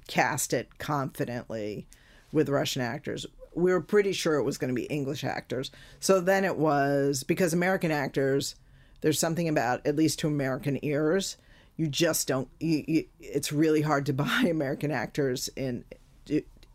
[0.06, 1.86] cast it confidently
[2.30, 3.26] with Russian actors.
[3.54, 5.70] We were pretty sure it was going to be English actors.
[5.98, 8.54] So then it was because American actors,
[9.00, 11.38] there's something about, at least to American ears,
[11.76, 15.84] you just don't, you, you, it's really hard to buy American actors in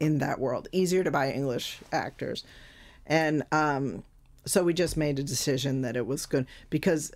[0.03, 0.67] in that world.
[0.71, 2.43] Easier to buy English actors.
[3.05, 4.03] And um,
[4.45, 7.11] so we just made a decision that it was good because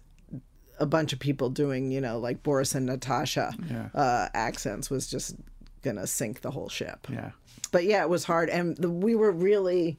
[0.79, 3.89] a bunch of people doing, you know, like Boris and Natasha yeah.
[3.93, 5.35] uh, accents was just
[5.81, 7.07] gonna sink the whole ship.
[7.09, 7.31] Yeah
[7.71, 9.97] but yeah, it was hard, and the, we were really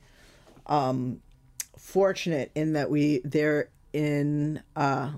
[0.67, 1.21] um,
[1.77, 5.13] fortunate in that we there in uh,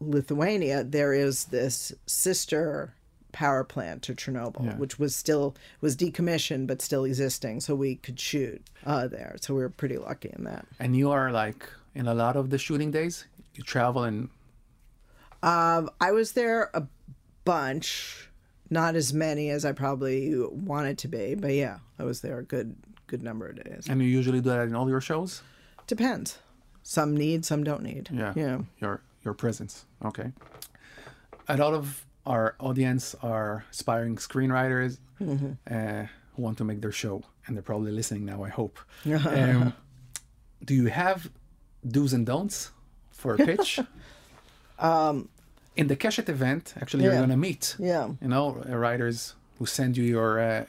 [0.00, 2.94] Lithuania there is this sister
[3.36, 4.76] power plant to Chernobyl, yeah.
[4.76, 9.36] which was still was decommissioned but still existing, so we could shoot uh, there.
[9.42, 10.64] So we were pretty lucky in that.
[10.80, 13.26] And you are like in a lot of the shooting days.
[13.54, 14.30] You travel and.
[15.42, 16.84] Um, I was there a
[17.44, 18.30] bunch
[18.70, 22.42] not as many as I probably wanted to be, but yeah, I was there a
[22.42, 22.74] good
[23.06, 23.86] good number of days.
[23.86, 25.42] And you usually do that in all your shows?
[25.86, 26.38] Depends.
[26.82, 28.08] Some need, some don't need.
[28.10, 28.32] Yeah.
[28.34, 28.60] Yeah.
[28.80, 29.84] Your your presence.
[30.02, 30.32] Okay.
[31.48, 35.52] A lot of our audience are aspiring screenwriters mm-hmm.
[35.70, 38.42] uh, who want to make their show, and they're probably listening now.
[38.42, 38.78] I hope.
[39.04, 39.72] um,
[40.64, 41.30] do you have
[41.86, 42.70] do's and don'ts
[43.10, 43.80] for a pitch?
[44.78, 45.28] um,
[45.76, 47.12] in the Keshet event, actually, yeah.
[47.12, 50.64] you're gonna meet, yeah, you know, writers who send you your uh,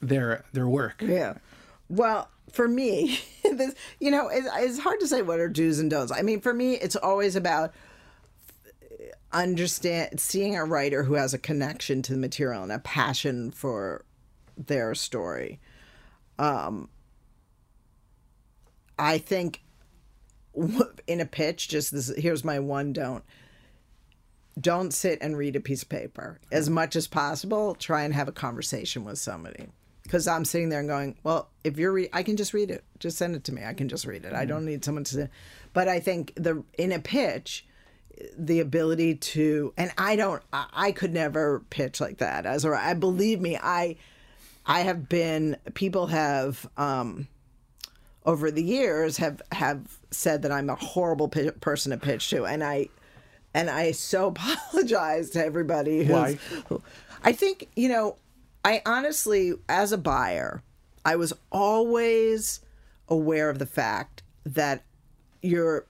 [0.00, 1.02] their their work.
[1.02, 1.34] Yeah.
[1.88, 5.90] Well, for me, this you know, it's, it's hard to say what are do's and
[5.90, 6.12] don'ts.
[6.12, 7.72] I mean, for me, it's always about
[9.32, 14.04] understand seeing a writer who has a connection to the material and a passion for
[14.56, 15.60] their story.
[16.38, 16.88] Um,
[18.98, 19.62] I think
[21.06, 22.12] in a pitch, just this.
[22.16, 23.24] Here's my one don't
[24.58, 26.40] don't sit and read a piece of paper.
[26.50, 29.66] As much as possible, try and have a conversation with somebody.
[30.02, 32.84] Because I'm sitting there and going, well, if you're, re- I can just read it.
[33.00, 33.64] Just send it to me.
[33.64, 34.28] I can just read it.
[34.28, 34.36] Mm-hmm.
[34.36, 35.28] I don't need someone to.
[35.72, 37.66] But I think the in a pitch,
[38.36, 42.46] the ability to, and I don't, I, I could never pitch like that.
[42.46, 43.96] As or I believe me, I,
[44.64, 45.56] I have been.
[45.74, 46.68] People have.
[46.76, 47.28] um
[48.24, 52.44] over the years have have said that I'm a horrible p- person to pitch to,
[52.44, 52.88] and I
[53.54, 56.06] and I so apologize to everybody.
[56.06, 56.36] Why?
[57.22, 58.16] I think you know,
[58.64, 60.62] I honestly, as a buyer,
[61.04, 62.60] I was always
[63.08, 64.82] aware of the fact that
[65.40, 65.86] you're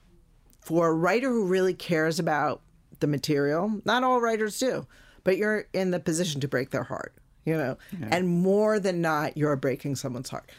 [0.67, 2.61] for a writer who really cares about
[2.99, 3.81] the material.
[3.85, 4.85] Not all writers do,
[5.23, 7.14] but you're in the position to break their heart.
[7.45, 8.09] You know, yeah.
[8.11, 10.51] and more than not, you're breaking someone's heart.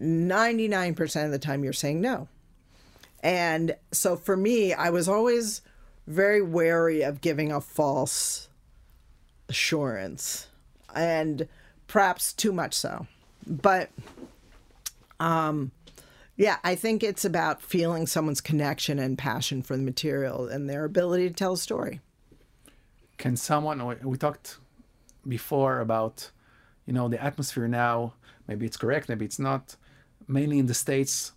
[0.00, 2.26] 99% of the time, you're saying no.
[3.22, 5.60] And so for me, I was always
[6.06, 8.48] very wary of giving a false
[9.50, 10.46] assurance
[10.94, 11.46] and
[11.86, 13.06] perhaps too much so.
[13.46, 13.90] But
[15.18, 15.70] um
[16.40, 20.86] yeah, I think it's about feeling someone's connection and passion for the material and their
[20.86, 22.00] ability to tell a story.
[23.18, 24.56] Can someone we talked
[25.28, 26.30] before about
[26.86, 28.14] you know the atmosphere now,
[28.48, 29.76] maybe it's correct, maybe it's not,
[30.26, 31.32] mainly in the states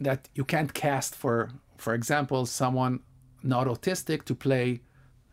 [0.00, 3.00] that you can't cast for for example someone
[3.42, 4.82] not autistic to play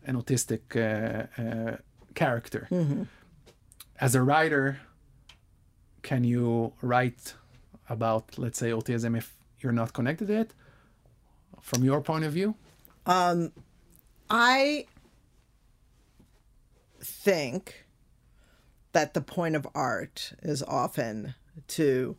[0.04, 1.76] an autistic uh, uh,
[2.16, 2.66] character.
[2.72, 3.04] Mm-hmm.
[4.00, 4.80] As a writer,
[6.02, 7.34] can you write
[7.88, 10.54] about, let's say, autism if you're not connected to it?
[11.60, 12.56] From your point of view,
[13.06, 13.52] um,
[14.28, 14.86] I
[17.00, 17.86] think
[18.92, 21.34] that the point of art is often
[21.68, 22.16] to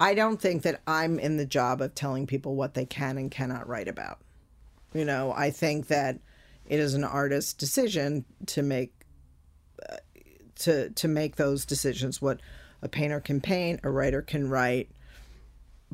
[0.00, 3.30] I don't think that I'm in the job of telling people what they can and
[3.30, 4.18] cannot write about.
[4.94, 6.18] You know, I think that
[6.66, 8.92] it is an artist's decision to make
[9.88, 9.96] uh,
[10.60, 12.22] to to make those decisions.
[12.22, 12.40] What
[12.82, 14.90] a painter can paint, a writer can write.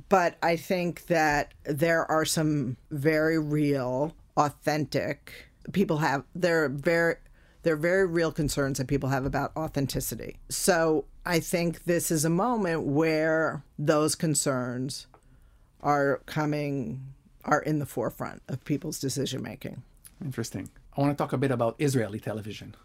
[0.09, 5.33] But I think that there are some very real, authentic
[5.73, 6.25] people have.
[6.35, 7.17] There are very
[7.63, 10.37] there are very real concerns that people have about authenticity.
[10.49, 15.09] So I think this is a moment where those concerns
[15.81, 17.03] are coming
[17.45, 19.83] are in the forefront of people's decision making.
[20.25, 20.71] Interesting.
[20.97, 22.77] I want to talk a bit about Israeli television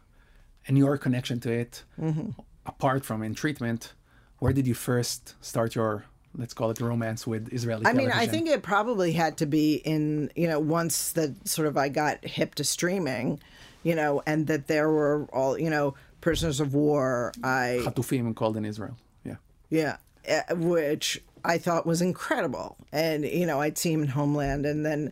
[0.67, 1.83] and your connection to it.
[1.99, 2.31] Mm-hmm.
[2.65, 3.93] Apart from in treatment,
[4.39, 6.05] where did you first start your
[6.37, 8.29] let's call it romance with Israeli I mean, television?
[8.29, 11.89] I think it probably had to be in, you know, once that sort of I
[11.89, 13.39] got hip to streaming,
[13.83, 17.33] you know, and that there were all, you know, prisoners of war.
[17.43, 18.97] I, Hatufim called in Israel.
[19.25, 19.35] Yeah.
[19.69, 22.77] yeah, eh, which I thought was incredible.
[22.91, 25.11] And, you know, I'd seen Homeland and then,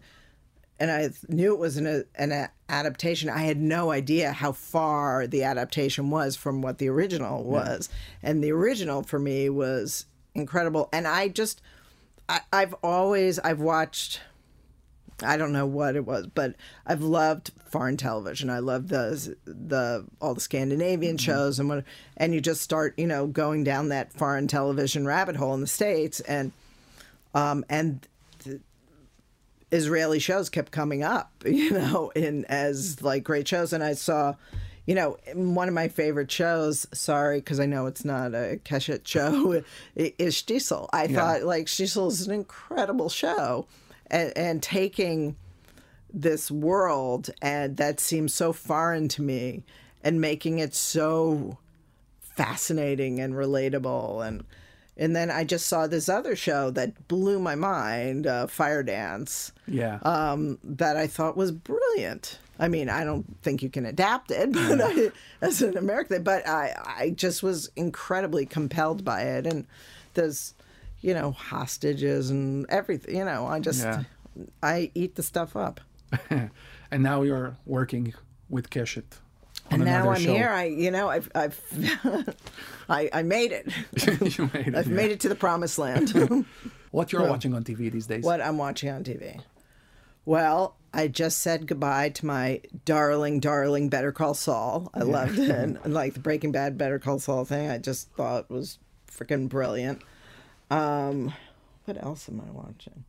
[0.80, 3.30] and I knew it was an, an adaptation.
[3.30, 7.89] I had no idea how far the adaptation was from what the original was.
[8.23, 10.88] And the original for me was incredible.
[10.93, 11.61] And I just,
[12.30, 14.21] I, I've always, I've watched,
[15.21, 16.55] I don't know what it was, but
[16.86, 18.49] I've loved foreign television.
[18.49, 21.84] I love the the all the Scandinavian shows and what,
[22.15, 25.67] and you just start, you know, going down that foreign television rabbit hole in the
[25.67, 26.53] states, and
[27.36, 28.07] um and
[29.72, 34.36] Israeli shows kept coming up, you know, in as like great shows, and I saw.
[34.86, 39.05] You know, one of my favorite shows, sorry, because I know it's not a Keshet
[39.05, 39.61] show,
[39.95, 40.89] is Shtisel.
[40.91, 43.67] I thought, like, Shtisel is an incredible show.
[44.07, 45.36] And, and taking
[46.13, 49.63] this world and that seems so foreign to me
[50.03, 51.57] and making it so
[52.20, 54.43] fascinating and relatable and
[55.00, 59.52] and then I just saw this other show that blew my mind, uh, Fire Dance,
[59.68, 59.97] Yeah.
[60.04, 62.38] um, that I thought was brilliant.
[62.60, 66.45] I mean, I don't think you can adapt it, but I, as an American, but
[66.47, 69.47] I, I just was incredibly compelled by it.
[69.47, 69.66] And
[70.14, 70.54] there's,
[71.02, 73.16] you know, hostages and everything.
[73.16, 74.04] You know, I just, Yeah.
[74.62, 75.80] I eat the stuff up.
[76.30, 76.52] and
[77.04, 78.14] now you're working
[78.50, 79.20] with Keshet.
[79.72, 80.34] And now I'm show.
[80.34, 80.49] here.
[80.49, 82.36] I, you know, I've, I've,
[82.89, 83.67] I, I made it.
[84.38, 84.76] you made it.
[84.76, 84.93] I've yeah.
[84.93, 86.45] made it to the promised land.
[86.91, 88.24] What you're watching on TV these days?
[88.24, 89.39] what I'm watching on TV.
[90.26, 94.89] Well, I just said goodbye to my darling, darling Better Call Saul.
[94.95, 95.51] I loved it.
[95.51, 100.01] And like the Breaking Bad Better Call Saul thing, I just thought was freaking brilliant.
[100.72, 101.32] Um,
[101.86, 103.03] what else am I watching?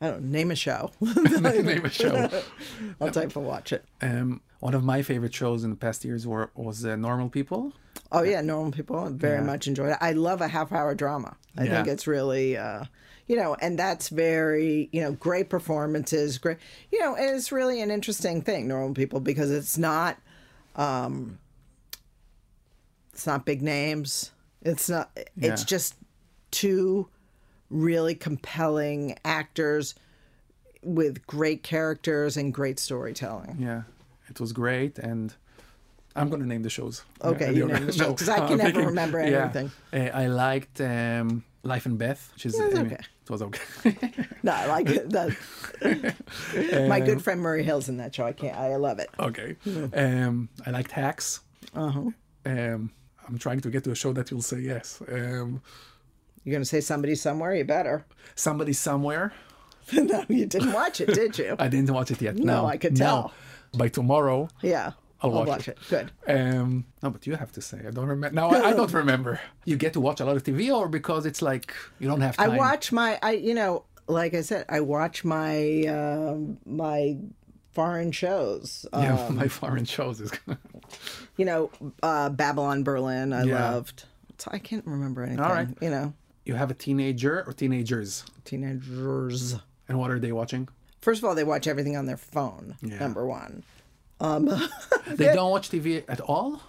[0.00, 0.90] I don't know, name a show.
[1.00, 2.28] Name a show.
[3.00, 3.84] I'll type for watch it.
[4.02, 7.72] Um, one of my favorite shows in the past years were was uh, Normal People.
[8.12, 9.44] Oh yeah, normal people very Yeah.
[9.44, 9.98] much enjoyed it.
[10.00, 11.36] I love a half hour drama.
[11.58, 11.70] I Yeah.
[11.76, 12.84] think it's really uh
[13.26, 16.58] you know, and that's very, you know, great performances, great
[16.92, 20.18] you know, and it's really an interesting thing, normal people, because it's not
[20.76, 21.38] um
[23.12, 24.30] it's not big names.
[24.62, 25.66] It's not it's Yeah.
[25.66, 25.94] just
[26.50, 27.08] two
[27.70, 29.94] really compelling actors
[30.82, 33.56] with great characters and great storytelling.
[33.60, 33.82] Yeah,
[34.28, 35.34] it was great, and
[36.14, 37.02] I'm gonna name the shows.
[37.22, 39.44] Okay, Uh, you name the shows, 'cause I can never thinking- remember yeah.
[39.44, 39.70] everything.
[39.92, 43.02] Uh, I liked um, Life and Beth, which is Yeah, it's I mean, okay.
[43.24, 43.96] it was okay.
[44.44, 45.10] No, I like it.
[45.10, 45.36] That,
[46.88, 48.24] my good friend Murray Hill's in that show.
[48.24, 48.56] I can't.
[48.56, 49.10] I love it.
[49.18, 49.56] okay.
[49.92, 51.40] Um, I liked Hacks.
[51.74, 52.10] Uh-huh.
[52.44, 52.92] Um,
[53.26, 55.02] I'm trying to get to a show that you'll say yes.
[55.10, 55.62] Um,
[56.46, 57.52] You're gonna say somebody somewhere.
[57.56, 58.06] You better.
[58.36, 59.32] Somebody somewhere.
[59.92, 61.56] no, you didn't watch it, did you?
[61.58, 62.36] I didn't watch it yet.
[62.36, 63.04] No, No, I could no.
[63.04, 63.32] tell.
[63.76, 65.76] By tomorrow, Yeah, I'll watch it.
[65.90, 66.12] Good.
[66.28, 67.78] Um, no, but you have to say.
[67.86, 68.32] I don't remember.
[68.34, 69.40] Now I, I don't remember.
[69.64, 72.36] You get to watch a lot of TV, or because it's like you don't have
[72.36, 73.18] to I watch my.
[73.22, 77.16] I you know, like I said, I watch my um my
[77.72, 78.86] foreign shows.
[78.92, 80.30] Uh, Yeah, my foreign shows is.
[81.36, 81.70] you know,
[82.04, 83.32] uh, Babylon Berlin.
[83.32, 83.70] I Yeah.
[83.72, 84.04] loved.
[84.38, 85.40] So I can't remember anything.
[85.44, 85.68] All right.
[85.80, 86.14] You know,
[86.46, 89.56] you have a teenager or teenagers, teenagers.
[89.88, 90.68] and what are they watching?
[91.02, 92.76] First of all, they watch everything on their phone.
[92.82, 92.98] Yeah.
[92.98, 93.62] Number one.
[95.08, 96.60] They don't watch TV at all.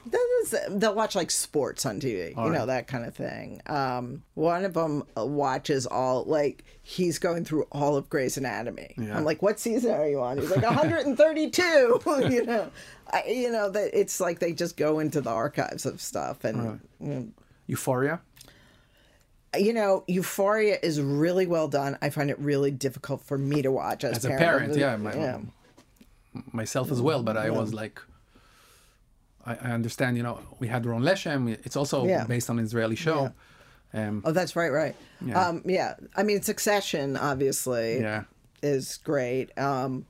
[0.44, 2.66] Is- They'll watch like sports on TV, you know, right.
[2.68, 3.62] that kind of thing.
[3.68, 8.94] Um, one of them watches all, like, he's going through all of Grey's Anatomy.
[8.98, 9.18] Yeah.
[9.18, 10.38] I'm like, what season are you on?
[10.38, 11.62] He's like, 132,
[12.30, 12.70] you know.
[13.12, 16.44] I, you know, that it's like they just go into the archives of stuff.
[16.44, 17.30] And, mm,
[17.68, 18.20] Euphoria.
[19.58, 21.98] You know, Euphoria is really well done.
[22.02, 25.16] I find it really difficult for me to watch as, As a parent, yeah, my-
[25.16, 25.40] yeah.
[26.52, 28.00] myself as well, but I was like,
[29.46, 30.18] I, I understand.
[30.18, 31.50] You know, we had Ron Leshem.
[31.66, 32.26] It's also Yeah.
[32.26, 33.34] based on an Israeli show.
[33.94, 34.96] Um, Oh, that's right, right.
[35.26, 35.48] Yeah.
[35.48, 35.96] Um, yeah.
[36.16, 38.02] I mean, Succession, obviously.
[38.02, 38.24] yeah,
[38.62, 39.58] is great.
[39.58, 40.06] Um,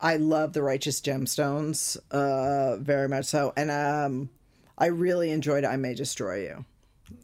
[0.00, 4.30] I love the Righteous Gemstones uh, very much so, and um,
[4.78, 6.64] I really enjoyed I May Destroy You.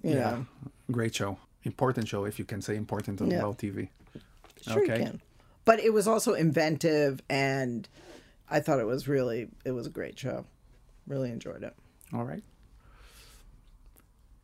[0.02, 0.16] You Yeah.
[0.30, 0.46] know,
[0.90, 1.38] Great show.
[1.64, 3.40] Important show, if you can say important on Yeah.
[3.42, 3.90] TV.
[4.62, 4.98] sure Okay.
[4.98, 5.20] you can.
[5.64, 7.88] But it was also inventive, and
[8.48, 10.46] I thought it was really it was a great show.
[11.06, 11.74] Really enjoyed it.
[12.12, 12.42] All right.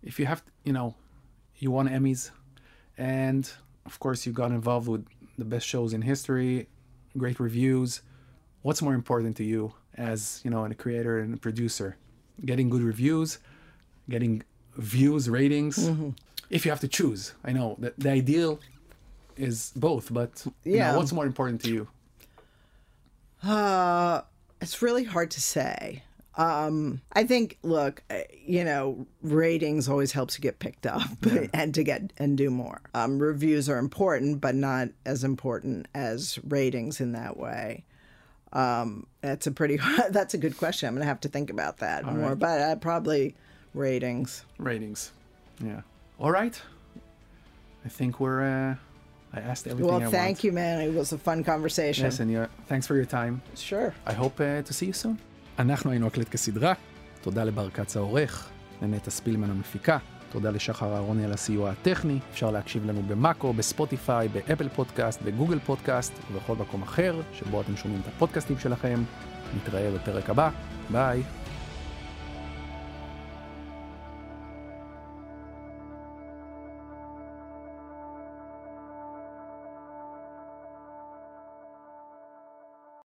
[0.03, 0.95] If you have, you know,
[1.59, 2.31] you won Emmys,
[2.99, 3.49] and
[3.87, 5.07] of course you got involved with
[5.39, 6.69] the best shows in history,
[7.17, 8.03] great reviews.
[8.63, 11.97] What's more important to you as you know, a creator and a producer?
[12.45, 13.39] Getting good reviews,
[14.09, 14.43] getting
[14.77, 15.79] views, ratings.
[15.79, 16.11] Mm-hmm.
[16.53, 18.61] If you have to choose, I know that the ideal
[19.37, 20.97] is both, but you know, Yeah.
[20.97, 21.89] what's more important to you?
[23.43, 24.21] Uh,
[24.61, 26.03] it's really hard to say.
[26.37, 31.03] Um, I think, look, uh, you know, ratings always helps you get picked up
[31.53, 32.81] and to get and do more.
[32.95, 37.85] Um, reviews are important, but not as important as ratings in that way.
[38.53, 39.79] Um, that's a pretty
[40.11, 40.89] that's a good question.
[40.89, 42.39] I'm gonna have to think about that more, right.
[42.39, 43.35] but uh, probably
[43.75, 44.45] ratings.
[44.59, 45.11] Ratings.
[45.63, 45.83] Yeah.
[46.23, 46.57] All right.
[47.85, 48.43] I think we're.
[48.55, 48.75] Uh,
[49.39, 50.45] I asked everything Well, I thank want.
[50.45, 50.77] you, man.
[50.89, 52.05] It was a fun conversation.
[52.05, 53.35] Yes, and yeah, thanks for your time.
[53.71, 53.89] Sure.
[54.07, 55.17] I hope uh, to see you soon.
[55.59, 56.73] אנחנו היינו הקלט כסדרה.
[57.21, 58.49] תודה לבר כץ העורך,
[58.83, 59.99] לנטע ספילמן המפיקה,
[60.31, 62.19] תודה לשחר אהרוני על הסיוע הטכני.
[62.33, 68.01] אפשר להקשיב לנו במאקו, בספוטיפיי, באפל פודקאסט, בגוגל פודקאסט ובכל מקום אחר שבו אתם שומעים
[68.01, 69.03] את הפודקאסטים שלכם.
[69.57, 70.51] נתראה בפרק הבא.
[70.91, 71.23] ביי.